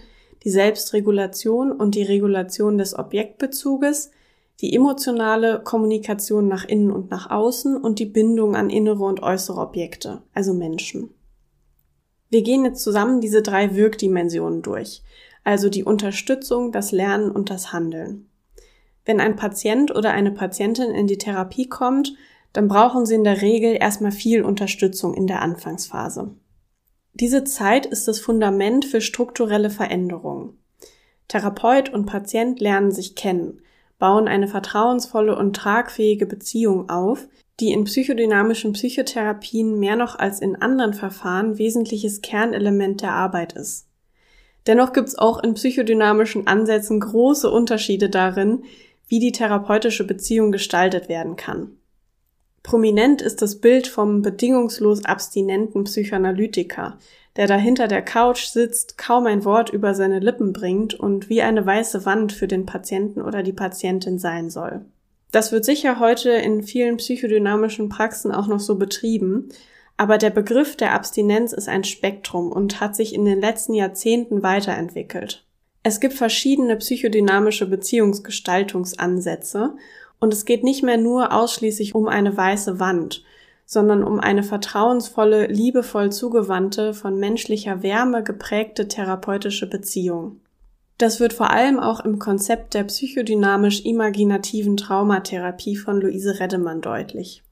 die 0.45 0.51
Selbstregulation 0.51 1.73
und 1.73 1.95
die 1.95 2.05
Regulation 2.05 2.79
des 2.79 2.99
Objektbezuges, 2.99 4.13
die 4.62 4.75
emotionale 4.75 5.61
Kommunikation 5.62 6.46
nach 6.46 6.64
innen 6.64 6.92
und 6.92 7.11
nach 7.11 7.29
außen 7.29 7.77
und 7.77 7.98
die 7.98 8.07
Bindung 8.07 8.55
an 8.55 8.70
innere 8.70 9.03
und 9.03 9.20
äußere 9.20 9.61
Objekte, 9.61 10.22
also 10.33 10.55
Menschen. 10.55 11.11
Wir 12.31 12.42
gehen 12.42 12.64
jetzt 12.64 12.83
zusammen 12.83 13.20
diese 13.20 13.42
drei 13.42 13.75
Wirkdimensionen 13.75 14.62
durch, 14.62 15.03
also 15.42 15.68
die 15.68 15.83
Unterstützung, 15.83 16.70
das 16.70 16.92
Lernen 16.92 17.33
und 17.33 17.51
das 17.51 17.72
Handeln. 17.72 18.29
Wenn 19.05 19.20
ein 19.20 19.35
Patient 19.35 19.94
oder 19.94 20.12
eine 20.12 20.31
Patientin 20.31 20.92
in 20.92 21.09
die 21.09 21.18
Therapie 21.18 21.68
kommt, 21.68 22.14
dann 22.53 22.68
brauchen 22.68 23.05
sie 23.05 23.16
in 23.16 23.25
der 23.25 23.42
Regel 23.42 23.77
erstmal 23.79 24.12
viel 24.12 24.44
Unterstützung 24.44 25.14
in 25.14 25.27
der 25.27 25.42
Anfangsphase. 25.42 26.37
Diese 27.14 27.42
Zeit 27.42 27.85
ist 27.85 28.07
das 28.07 28.20
Fundament 28.20 28.85
für 28.85 29.01
strukturelle 29.01 29.70
Veränderungen. 29.70 30.57
Therapeut 31.27 31.92
und 31.92 32.07
Patient 32.07 32.61
lernen 32.61 32.92
sich 32.92 33.16
kennen, 33.16 33.61
bauen 34.03 34.27
eine 34.27 34.49
vertrauensvolle 34.49 35.37
und 35.37 35.55
tragfähige 35.55 36.27
Beziehung 36.27 36.91
auf, 36.91 37.29
die 37.61 37.71
in 37.71 37.85
psychodynamischen 37.85 38.73
Psychotherapien 38.73 39.79
mehr 39.79 39.95
noch 39.95 40.19
als 40.19 40.41
in 40.41 40.57
anderen 40.61 40.93
Verfahren 40.93 41.57
wesentliches 41.57 42.21
Kernelement 42.21 43.01
der 43.01 43.12
Arbeit 43.12 43.53
ist. 43.53 43.87
Dennoch 44.67 44.93
gibt 44.93 45.07
es 45.07 45.17
auch 45.17 45.41
in 45.45 45.55
psychodynamischen 45.55 46.49
Ansätzen 46.49 46.99
große 46.99 47.49
Unterschiede 47.49 48.11
darin, 48.11 48.65
wie 49.07 49.21
die 49.21 49.31
therapeutische 49.31 50.05
Beziehung 50.05 50.51
gestaltet 50.51 51.09
werden 51.09 51.37
kann. 51.37 51.77
Prominent 52.65 53.23
ist 53.23 53.41
das 53.41 53.61
Bild 53.61 53.87
vom 53.87 54.21
bedingungslos 54.21 55.05
abstinenten 55.05 55.85
Psychoanalytiker, 55.85 56.99
der 57.37 57.47
dahinter 57.47 57.88
der 57.88 58.03
Couch 58.03 58.47
sitzt, 58.47 58.99
kaum 58.99 59.27
ein 59.27 59.45
Wort 59.45 59.71
über 59.71 59.95
seine 59.95 60.18
Lippen 60.18 60.53
bringt 60.53 60.95
und 60.95 61.29
wie 61.29 61.42
eine 61.42 61.64
weiße 61.64 62.05
Wand 62.05 62.33
für 62.33 62.47
den 62.47 62.66
Patienten 62.66 63.23
oder 63.23 63.42
die 63.42 63.53
Patientin 63.53 64.18
sein 64.18 64.51
soll. 64.51 64.85
Das 65.31 65.51
wird 65.51 65.64
sicher 65.64 65.99
heute 65.99 66.31
in 66.31 66.62
vielen 66.62 66.99
psychodynamischen 66.99 67.88
Praxen 67.88 68.33
auch 68.33 68.49
noch 68.49 68.61
so 68.61 68.77
betrieben, 68.77 69.49
aber 69.97 70.18
der 70.18 70.31
Begriff 70.31 70.77
der 70.77 70.92
Abstinenz 70.92 71.55
ist 71.55 71.68
ein 71.68 71.85
Spektrum 71.85 72.53
und 72.53 72.81
hat 72.81 72.95
sich 72.95 73.14
in 73.14 73.25
den 73.25 73.40
letzten 73.40 73.73
Jahrzehnten 73.73 74.42
weiterentwickelt. 74.42 75.47
Es 75.83 76.01
gibt 76.01 76.14
verschiedene 76.14 76.77
psychodynamische 76.77 77.66
Beziehungsgestaltungsansätze 77.66 79.75
und 80.21 80.35
es 80.35 80.45
geht 80.45 80.64
nicht 80.64 80.83
mehr 80.83 80.99
nur 80.99 81.33
ausschließlich 81.33 81.95
um 81.95 82.09
eine 82.09 82.37
weiße 82.37 82.79
Wand, 82.79 83.25
sondern 83.73 84.05
um 84.05 84.21
eine 84.21 84.43
vertrauensvolle, 84.43 85.47
liebevoll 85.47 86.13
zugewandte, 86.13 86.93
von 86.93 87.19
menschlicher 87.19 87.83
Wärme 87.83 88.23
geprägte 88.23 88.87
therapeutische 88.87 89.67
Beziehung. 89.67 90.41
Das 90.99 91.21
wird 91.21 91.33
vor 91.33 91.51
allem 91.51 91.81
auch 91.81 92.01
im 92.01 92.19
Konzept 92.19 92.75
der 92.75 92.85
psychodynamisch-imaginativen 92.85 94.77
Traumatherapie 94.77 95.77
von 95.77 96.03
Luise 96.03 96.39
Reddemann 96.39 96.83
deutlich. 96.83 97.43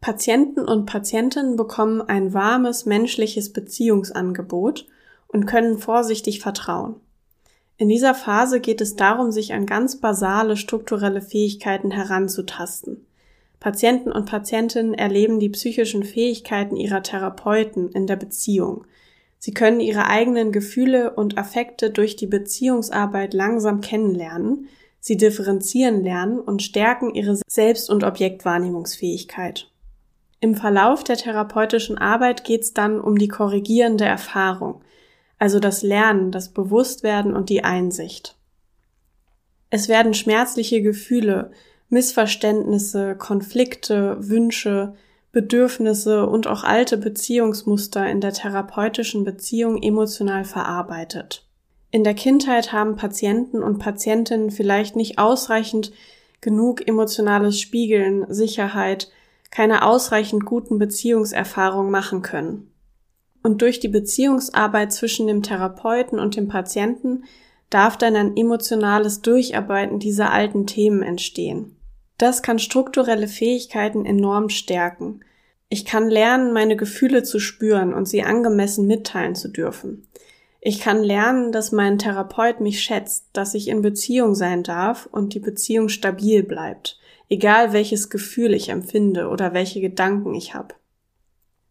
Patienten 0.00 0.60
und 0.60 0.86
Patientinnen 0.86 1.56
bekommen 1.56 2.02
ein 2.02 2.32
warmes 2.32 2.86
menschliches 2.86 3.52
Beziehungsangebot 3.52 4.86
und 5.26 5.46
können 5.46 5.78
vorsichtig 5.78 6.38
vertrauen. 6.38 7.00
In 7.78 7.88
dieser 7.88 8.14
Phase 8.14 8.60
geht 8.60 8.80
es 8.80 8.94
darum, 8.94 9.32
sich 9.32 9.54
an 9.54 9.66
ganz 9.66 9.96
basale 9.96 10.56
strukturelle 10.56 11.20
Fähigkeiten 11.20 11.90
heranzutasten. 11.90 13.07
Patienten 13.60 14.12
und 14.12 14.26
Patientinnen 14.26 14.94
erleben 14.94 15.40
die 15.40 15.48
psychischen 15.48 16.04
Fähigkeiten 16.04 16.76
ihrer 16.76 17.02
Therapeuten 17.02 17.90
in 17.90 18.06
der 18.06 18.16
Beziehung. 18.16 18.86
Sie 19.38 19.52
können 19.52 19.80
ihre 19.80 20.06
eigenen 20.06 20.52
Gefühle 20.52 21.14
und 21.14 21.38
Affekte 21.38 21.90
durch 21.90 22.16
die 22.16 22.26
Beziehungsarbeit 22.26 23.34
langsam 23.34 23.80
kennenlernen, 23.80 24.68
sie 25.00 25.16
differenzieren 25.16 26.02
lernen 26.02 26.40
und 26.40 26.62
stärken 26.62 27.14
ihre 27.14 27.38
Selbst- 27.48 27.90
und 27.90 28.04
Objektwahrnehmungsfähigkeit. 28.04 29.70
Im 30.40 30.54
Verlauf 30.54 31.02
der 31.02 31.16
therapeutischen 31.16 31.98
Arbeit 31.98 32.44
geht 32.44 32.62
es 32.62 32.74
dann 32.74 33.00
um 33.00 33.18
die 33.18 33.28
korrigierende 33.28 34.04
Erfahrung, 34.04 34.82
also 35.38 35.58
das 35.58 35.82
Lernen, 35.82 36.30
das 36.30 36.50
Bewusstwerden 36.50 37.34
und 37.34 37.48
die 37.48 37.64
Einsicht. 37.64 38.36
Es 39.70 39.88
werden 39.88 40.14
schmerzliche 40.14 40.80
Gefühle, 40.80 41.50
Missverständnisse, 41.88 43.16
Konflikte, 43.16 44.16
Wünsche, 44.20 44.94
Bedürfnisse 45.32 46.26
und 46.26 46.46
auch 46.46 46.64
alte 46.64 46.96
Beziehungsmuster 46.96 48.08
in 48.08 48.20
der 48.20 48.32
therapeutischen 48.32 49.24
Beziehung 49.24 49.82
emotional 49.82 50.44
verarbeitet. 50.44 51.46
In 51.90 52.04
der 52.04 52.14
Kindheit 52.14 52.72
haben 52.72 52.96
Patienten 52.96 53.62
und 53.62 53.78
Patientinnen 53.78 54.50
vielleicht 54.50 54.96
nicht 54.96 55.18
ausreichend 55.18 55.92
genug 56.40 56.86
emotionales 56.86 57.60
Spiegeln, 57.60 58.26
Sicherheit, 58.28 59.10
keine 59.50 59.86
ausreichend 59.86 60.44
guten 60.44 60.78
Beziehungserfahrungen 60.78 61.90
machen 61.90 62.22
können. 62.22 62.70
Und 63.42 63.62
durch 63.62 63.80
die 63.80 63.88
Beziehungsarbeit 63.88 64.92
zwischen 64.92 65.26
dem 65.26 65.42
Therapeuten 65.42 66.18
und 66.18 66.36
dem 66.36 66.48
Patienten 66.48 67.24
darf 67.70 67.96
dann 67.96 68.16
ein 68.16 68.36
emotionales 68.36 69.22
Durcharbeiten 69.22 69.98
dieser 69.98 70.32
alten 70.32 70.66
Themen 70.66 71.02
entstehen. 71.02 71.76
Das 72.18 72.42
kann 72.42 72.58
strukturelle 72.58 73.28
Fähigkeiten 73.28 74.04
enorm 74.04 74.48
stärken. 74.48 75.20
Ich 75.68 75.84
kann 75.84 76.08
lernen, 76.08 76.52
meine 76.52 76.76
Gefühle 76.76 77.22
zu 77.22 77.38
spüren 77.38 77.94
und 77.94 78.06
sie 78.06 78.22
angemessen 78.22 78.86
mitteilen 78.86 79.34
zu 79.34 79.48
dürfen. 79.48 80.06
Ich 80.60 80.80
kann 80.80 81.02
lernen, 81.02 81.52
dass 81.52 81.70
mein 81.70 81.98
Therapeut 81.98 82.60
mich 82.60 82.82
schätzt, 82.82 83.26
dass 83.32 83.54
ich 83.54 83.68
in 83.68 83.80
Beziehung 83.80 84.34
sein 84.34 84.64
darf 84.64 85.08
und 85.10 85.34
die 85.34 85.38
Beziehung 85.38 85.88
stabil 85.88 86.42
bleibt, 86.42 86.98
egal 87.28 87.72
welches 87.72 88.10
Gefühl 88.10 88.52
ich 88.52 88.70
empfinde 88.70 89.28
oder 89.28 89.54
welche 89.54 89.80
Gedanken 89.80 90.34
ich 90.34 90.54
habe. 90.54 90.74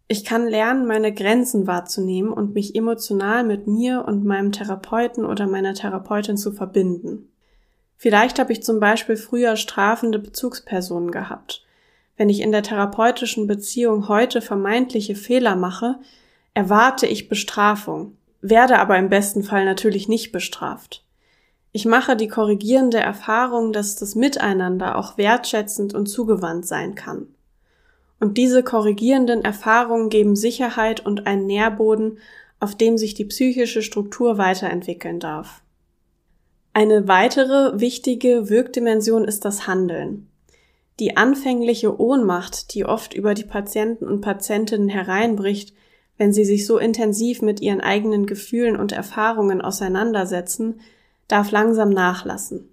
Ich 0.07 0.23
kann 0.23 0.47
lernen, 0.47 0.87
meine 0.87 1.13
Grenzen 1.13 1.67
wahrzunehmen 1.67 2.31
und 2.31 2.53
mich 2.53 2.75
emotional 2.75 3.43
mit 3.43 3.67
mir 3.67 4.05
und 4.07 4.23
meinem 4.23 4.53
Therapeuten 4.53 5.25
oder 5.25 5.47
meiner 5.47 5.73
Therapeutin 5.73 6.37
zu 6.37 6.53
verbinden. 6.53 7.27
Vielleicht 7.97 8.37
habe 8.39 8.53
ich 8.53 8.63
zum 8.63 8.79
Beispiel 8.79 9.17
früher 9.17 9.55
strafende 9.55 10.19
Bezugspersonen 10.19 11.11
gehabt. 11.11 11.65
Wenn 12.15 12.29
ich 12.29 12.41
in 12.41 12.51
der 12.51 12.63
therapeutischen 12.63 13.47
Beziehung 13.47 14.07
heute 14.07 14.41
vermeintliche 14.41 15.15
Fehler 15.15 15.55
mache, 15.55 15.99
erwarte 16.53 17.07
ich 17.07 17.29
Bestrafung, 17.29 18.15
werde 18.41 18.79
aber 18.79 18.97
im 18.97 19.09
besten 19.09 19.43
Fall 19.43 19.65
natürlich 19.65 20.07
nicht 20.07 20.31
bestraft. 20.31 21.03
Ich 21.71 21.85
mache 21.85 22.15
die 22.15 22.27
korrigierende 22.27 22.99
Erfahrung, 22.99 23.73
dass 23.73 23.95
das 23.95 24.15
Miteinander 24.15 24.97
auch 24.97 25.17
wertschätzend 25.17 25.93
und 25.93 26.07
zugewandt 26.07 26.65
sein 26.65 26.95
kann. 26.95 27.27
Und 28.19 28.37
diese 28.37 28.63
korrigierenden 28.63 29.43
Erfahrungen 29.43 30.09
geben 30.09 30.35
Sicherheit 30.35 31.05
und 31.05 31.27
einen 31.27 31.45
Nährboden, 31.45 32.17
auf 32.59 32.75
dem 32.75 32.97
sich 32.97 33.13
die 33.13 33.25
psychische 33.25 33.83
Struktur 33.83 34.39
weiterentwickeln 34.39 35.19
darf. 35.19 35.61
Eine 36.77 37.07
weitere 37.07 37.79
wichtige 37.79 38.49
Wirkdimension 38.49 39.25
ist 39.25 39.45
das 39.45 39.65
Handeln. 39.65 40.29
Die 40.99 41.17
anfängliche 41.17 41.99
Ohnmacht, 41.99 42.75
die 42.75 42.85
oft 42.85 43.15
über 43.15 43.33
die 43.33 43.45
Patienten 43.45 44.05
und 44.05 44.21
Patientinnen 44.21 44.87
hereinbricht, 44.87 45.73
wenn 46.19 46.33
sie 46.33 46.45
sich 46.45 46.67
so 46.67 46.77
intensiv 46.77 47.41
mit 47.41 47.61
ihren 47.61 47.81
eigenen 47.81 48.27
Gefühlen 48.27 48.75
und 48.75 48.91
Erfahrungen 48.91 49.59
auseinandersetzen, 49.59 50.79
darf 51.27 51.49
langsam 51.49 51.89
nachlassen. 51.89 52.69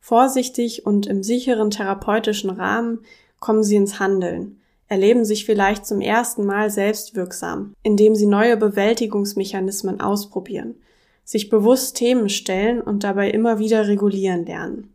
Vorsichtig 0.00 0.86
und 0.86 1.06
im 1.06 1.22
sicheren 1.22 1.68
therapeutischen 1.68 2.48
Rahmen 2.48 3.00
kommen 3.40 3.62
sie 3.62 3.76
ins 3.76 4.00
Handeln, 4.00 4.58
erleben 4.86 5.26
sich 5.26 5.44
vielleicht 5.44 5.84
zum 5.84 6.00
ersten 6.00 6.46
Mal 6.46 6.70
selbstwirksam, 6.70 7.74
indem 7.82 8.14
sie 8.14 8.24
neue 8.24 8.56
Bewältigungsmechanismen 8.56 10.00
ausprobieren, 10.00 10.76
sich 11.28 11.50
bewusst 11.50 11.94
Themen 11.94 12.30
stellen 12.30 12.80
und 12.80 13.04
dabei 13.04 13.30
immer 13.30 13.58
wieder 13.58 13.86
regulieren 13.86 14.46
lernen. 14.46 14.94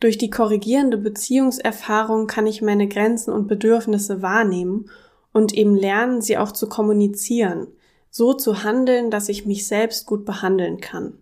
Durch 0.00 0.18
die 0.18 0.28
korrigierende 0.28 0.98
Beziehungserfahrung 0.98 2.26
kann 2.26 2.46
ich 2.46 2.60
meine 2.60 2.86
Grenzen 2.88 3.32
und 3.32 3.46
Bedürfnisse 3.48 4.20
wahrnehmen 4.20 4.90
und 5.32 5.54
eben 5.54 5.76
lernen, 5.76 6.20
sie 6.20 6.36
auch 6.36 6.52
zu 6.52 6.68
kommunizieren, 6.68 7.68
so 8.10 8.34
zu 8.34 8.64
handeln, 8.64 9.10
dass 9.10 9.30
ich 9.30 9.46
mich 9.46 9.66
selbst 9.66 10.04
gut 10.04 10.26
behandeln 10.26 10.82
kann. 10.82 11.14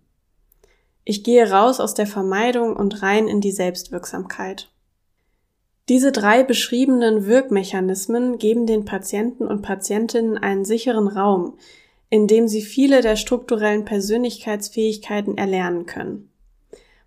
Ich 1.04 1.22
gehe 1.22 1.48
raus 1.48 1.78
aus 1.78 1.94
der 1.94 2.08
Vermeidung 2.08 2.74
und 2.74 3.02
rein 3.04 3.28
in 3.28 3.40
die 3.40 3.52
Selbstwirksamkeit. 3.52 4.68
Diese 5.88 6.10
drei 6.10 6.42
beschriebenen 6.42 7.24
Wirkmechanismen 7.24 8.38
geben 8.38 8.66
den 8.66 8.84
Patienten 8.84 9.46
und 9.46 9.62
Patientinnen 9.62 10.38
einen 10.38 10.64
sicheren 10.64 11.06
Raum, 11.06 11.56
in 12.10 12.26
dem 12.26 12.48
sie 12.48 12.62
viele 12.62 13.00
der 13.00 13.16
strukturellen 13.16 13.84
Persönlichkeitsfähigkeiten 13.84 15.38
erlernen 15.38 15.86
können. 15.86 16.30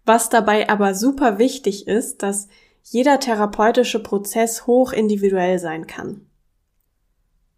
Was 0.06 0.30
dabei 0.30 0.70
aber 0.70 0.96
super 0.96 1.38
wichtig 1.38 1.88
ist, 1.88 2.24
dass 2.24 2.48
jeder 2.84 3.20
therapeutische 3.20 4.02
Prozess 4.02 4.68
hoch 4.68 4.92
individuell 4.92 5.60
sein 5.60 5.88
kann. 5.88 6.26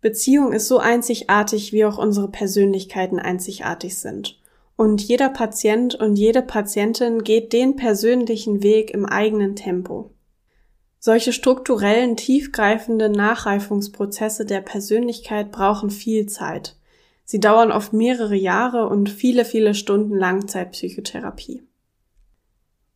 Beziehung 0.02 0.54
ist 0.54 0.68
so 0.68 0.78
einzigartig, 0.78 1.74
wie 1.74 1.86
auch 1.86 1.98
unsere 1.98 2.30
Persönlichkeiten 2.30 3.20
einzigartig 3.20 3.98
sind. 3.98 4.40
Und 4.76 5.02
jeder 5.02 5.30
Patient 5.30 5.96
und 5.96 6.16
jede 6.16 6.42
Patientin 6.42 7.24
geht 7.24 7.54
den 7.54 7.76
persönlichen 7.76 8.62
Weg 8.62 8.92
im 8.92 9.06
eigenen 9.06 9.56
Tempo. 9.56 10.12
Solche 11.00 11.34
strukturellen, 11.34 12.18
tiefgreifenden 12.18 13.14
Nachreifungsprozesse 13.14 14.46
der 14.46 14.62
Persönlichkeit 14.62 15.52
brauchen 15.52 15.90
viel 15.90 16.28
Zeit. 16.28 16.76
Sie 17.26 17.40
dauern 17.40 17.72
oft 17.72 17.92
mehrere 17.92 18.36
Jahre 18.36 18.88
und 18.88 19.10
viele, 19.10 19.46
viele 19.46 19.74
Stunden 19.74 20.16
Langzeitpsychotherapie. 20.16 21.64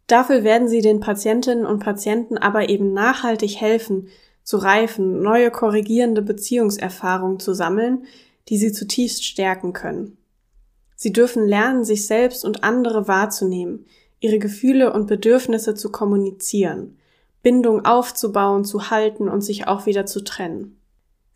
Dafür 0.07 0.43
werden 0.43 0.67
sie 0.67 0.81
den 0.81 0.99
Patientinnen 0.99 1.65
und 1.65 1.79
Patienten 1.79 2.37
aber 2.37 2.69
eben 2.69 2.93
nachhaltig 2.93 3.59
helfen, 3.59 4.07
zu 4.43 4.57
reifen, 4.57 5.21
neue 5.21 5.51
korrigierende 5.51 6.21
Beziehungserfahrungen 6.21 7.39
zu 7.39 7.53
sammeln, 7.53 8.05
die 8.47 8.57
sie 8.57 8.71
zutiefst 8.71 9.23
stärken 9.23 9.73
können. 9.73 10.17
Sie 10.95 11.13
dürfen 11.13 11.47
lernen, 11.47 11.83
sich 11.83 12.07
selbst 12.07 12.43
und 12.43 12.63
andere 12.63 13.07
wahrzunehmen, 13.07 13.85
ihre 14.19 14.39
Gefühle 14.39 14.91
und 14.91 15.07
Bedürfnisse 15.07 15.75
zu 15.75 15.91
kommunizieren, 15.91 16.97
Bindung 17.41 17.85
aufzubauen, 17.85 18.65
zu 18.65 18.89
halten 18.89 19.29
und 19.29 19.41
sich 19.41 19.67
auch 19.67 19.85
wieder 19.85 20.05
zu 20.05 20.23
trennen. 20.23 20.78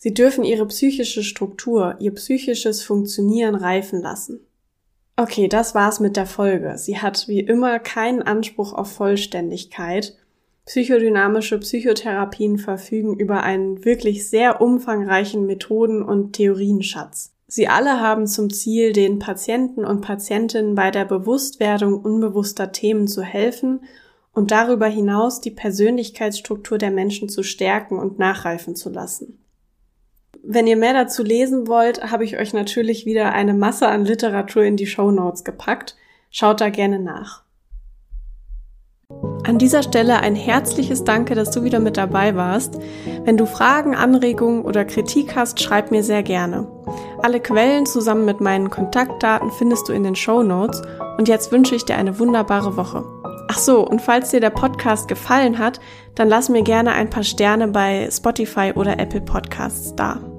Sie 0.03 0.13
dürfen 0.13 0.43
ihre 0.43 0.65
psychische 0.67 1.23
Struktur, 1.23 1.95
ihr 1.99 2.13
psychisches 2.13 2.83
Funktionieren 2.83 3.55
reifen 3.55 4.01
lassen. 4.01 4.41
Okay, 5.15 5.47
das 5.47 5.75
war's 5.75 6.01
mit 6.01 6.17
der 6.17 6.25
Folge. 6.25 6.77
Sie 6.77 6.97
hat 6.97 7.29
wie 7.29 7.39
immer 7.39 7.79
keinen 7.79 8.21
Anspruch 8.21 8.73
auf 8.73 8.91
Vollständigkeit. 8.91 10.17
Psychodynamische 10.65 11.57
Psychotherapien 11.57 12.57
verfügen 12.57 13.17
über 13.17 13.43
einen 13.43 13.85
wirklich 13.85 14.29
sehr 14.29 14.59
umfangreichen 14.59 15.45
Methoden- 15.45 16.03
und 16.03 16.33
Theorienschatz. 16.33 17.31
Sie 17.47 17.69
alle 17.69 18.01
haben 18.01 18.27
zum 18.27 18.49
Ziel, 18.49 18.91
den 18.91 19.19
Patienten 19.19 19.85
und 19.85 20.01
Patientinnen 20.01 20.75
bei 20.75 20.91
der 20.91 21.05
Bewusstwerdung 21.05 22.01
unbewusster 22.01 22.73
Themen 22.73 23.07
zu 23.07 23.21
helfen 23.21 23.85
und 24.33 24.51
darüber 24.51 24.87
hinaus 24.87 25.39
die 25.39 25.51
Persönlichkeitsstruktur 25.51 26.77
der 26.77 26.91
Menschen 26.91 27.29
zu 27.29 27.41
stärken 27.41 27.97
und 27.97 28.19
nachreifen 28.19 28.75
zu 28.75 28.89
lassen. 28.89 29.39
Wenn 30.45 30.67
ihr 30.67 30.75
mehr 30.75 30.93
dazu 30.93 31.23
lesen 31.23 31.67
wollt, 31.67 32.11
habe 32.11 32.25
ich 32.25 32.37
euch 32.37 32.53
natürlich 32.53 33.05
wieder 33.05 33.31
eine 33.31 33.53
Masse 33.53 33.87
an 33.87 34.03
Literatur 34.03 34.63
in 34.63 34.75
die 34.75 34.87
Show 34.87 35.09
Notes 35.09 35.45
gepackt. 35.45 35.95
Schaut 36.31 36.59
da 36.59 36.69
gerne 36.69 36.99
nach. 36.99 37.43
An 39.45 39.57
dieser 39.57 39.83
Stelle 39.83 40.19
ein 40.19 40.35
herzliches 40.35 41.05
Danke, 41.05 41.33
dass 41.35 41.51
du 41.51 41.63
wieder 41.63 41.79
mit 41.79 41.95
dabei 41.95 42.35
warst. 42.35 42.77
Wenn 43.23 43.37
du 43.37 43.45
Fragen, 43.45 43.95
Anregungen 43.95 44.65
oder 44.65 44.83
Kritik 44.83 45.33
hast, 45.33 45.61
schreib 45.61 45.91
mir 45.91 46.03
sehr 46.03 46.23
gerne. 46.23 46.67
Alle 47.21 47.39
Quellen 47.39 47.85
zusammen 47.85 48.25
mit 48.25 48.41
meinen 48.41 48.69
Kontaktdaten 48.69 49.49
findest 49.49 49.87
du 49.87 49.93
in 49.93 50.03
den 50.03 50.15
Show 50.15 50.43
Notes 50.43 50.81
und 51.17 51.29
jetzt 51.29 51.53
wünsche 51.53 51.75
ich 51.75 51.85
dir 51.85 51.95
eine 51.95 52.19
wunderbare 52.19 52.75
Woche. 52.75 53.05
Ach 53.47 53.57
so, 53.57 53.87
und 53.87 54.01
falls 54.01 54.31
dir 54.31 54.41
der 54.41 54.49
Podcast 54.49 55.07
gefallen 55.07 55.57
hat, 55.57 55.79
dann 56.15 56.27
lass 56.27 56.49
mir 56.49 56.63
gerne 56.63 56.91
ein 56.91 57.09
paar 57.09 57.23
Sterne 57.23 57.69
bei 57.69 58.09
Spotify 58.11 58.73
oder 58.75 58.99
Apple 58.99 59.21
Podcasts 59.21 59.95
da. 59.95 60.32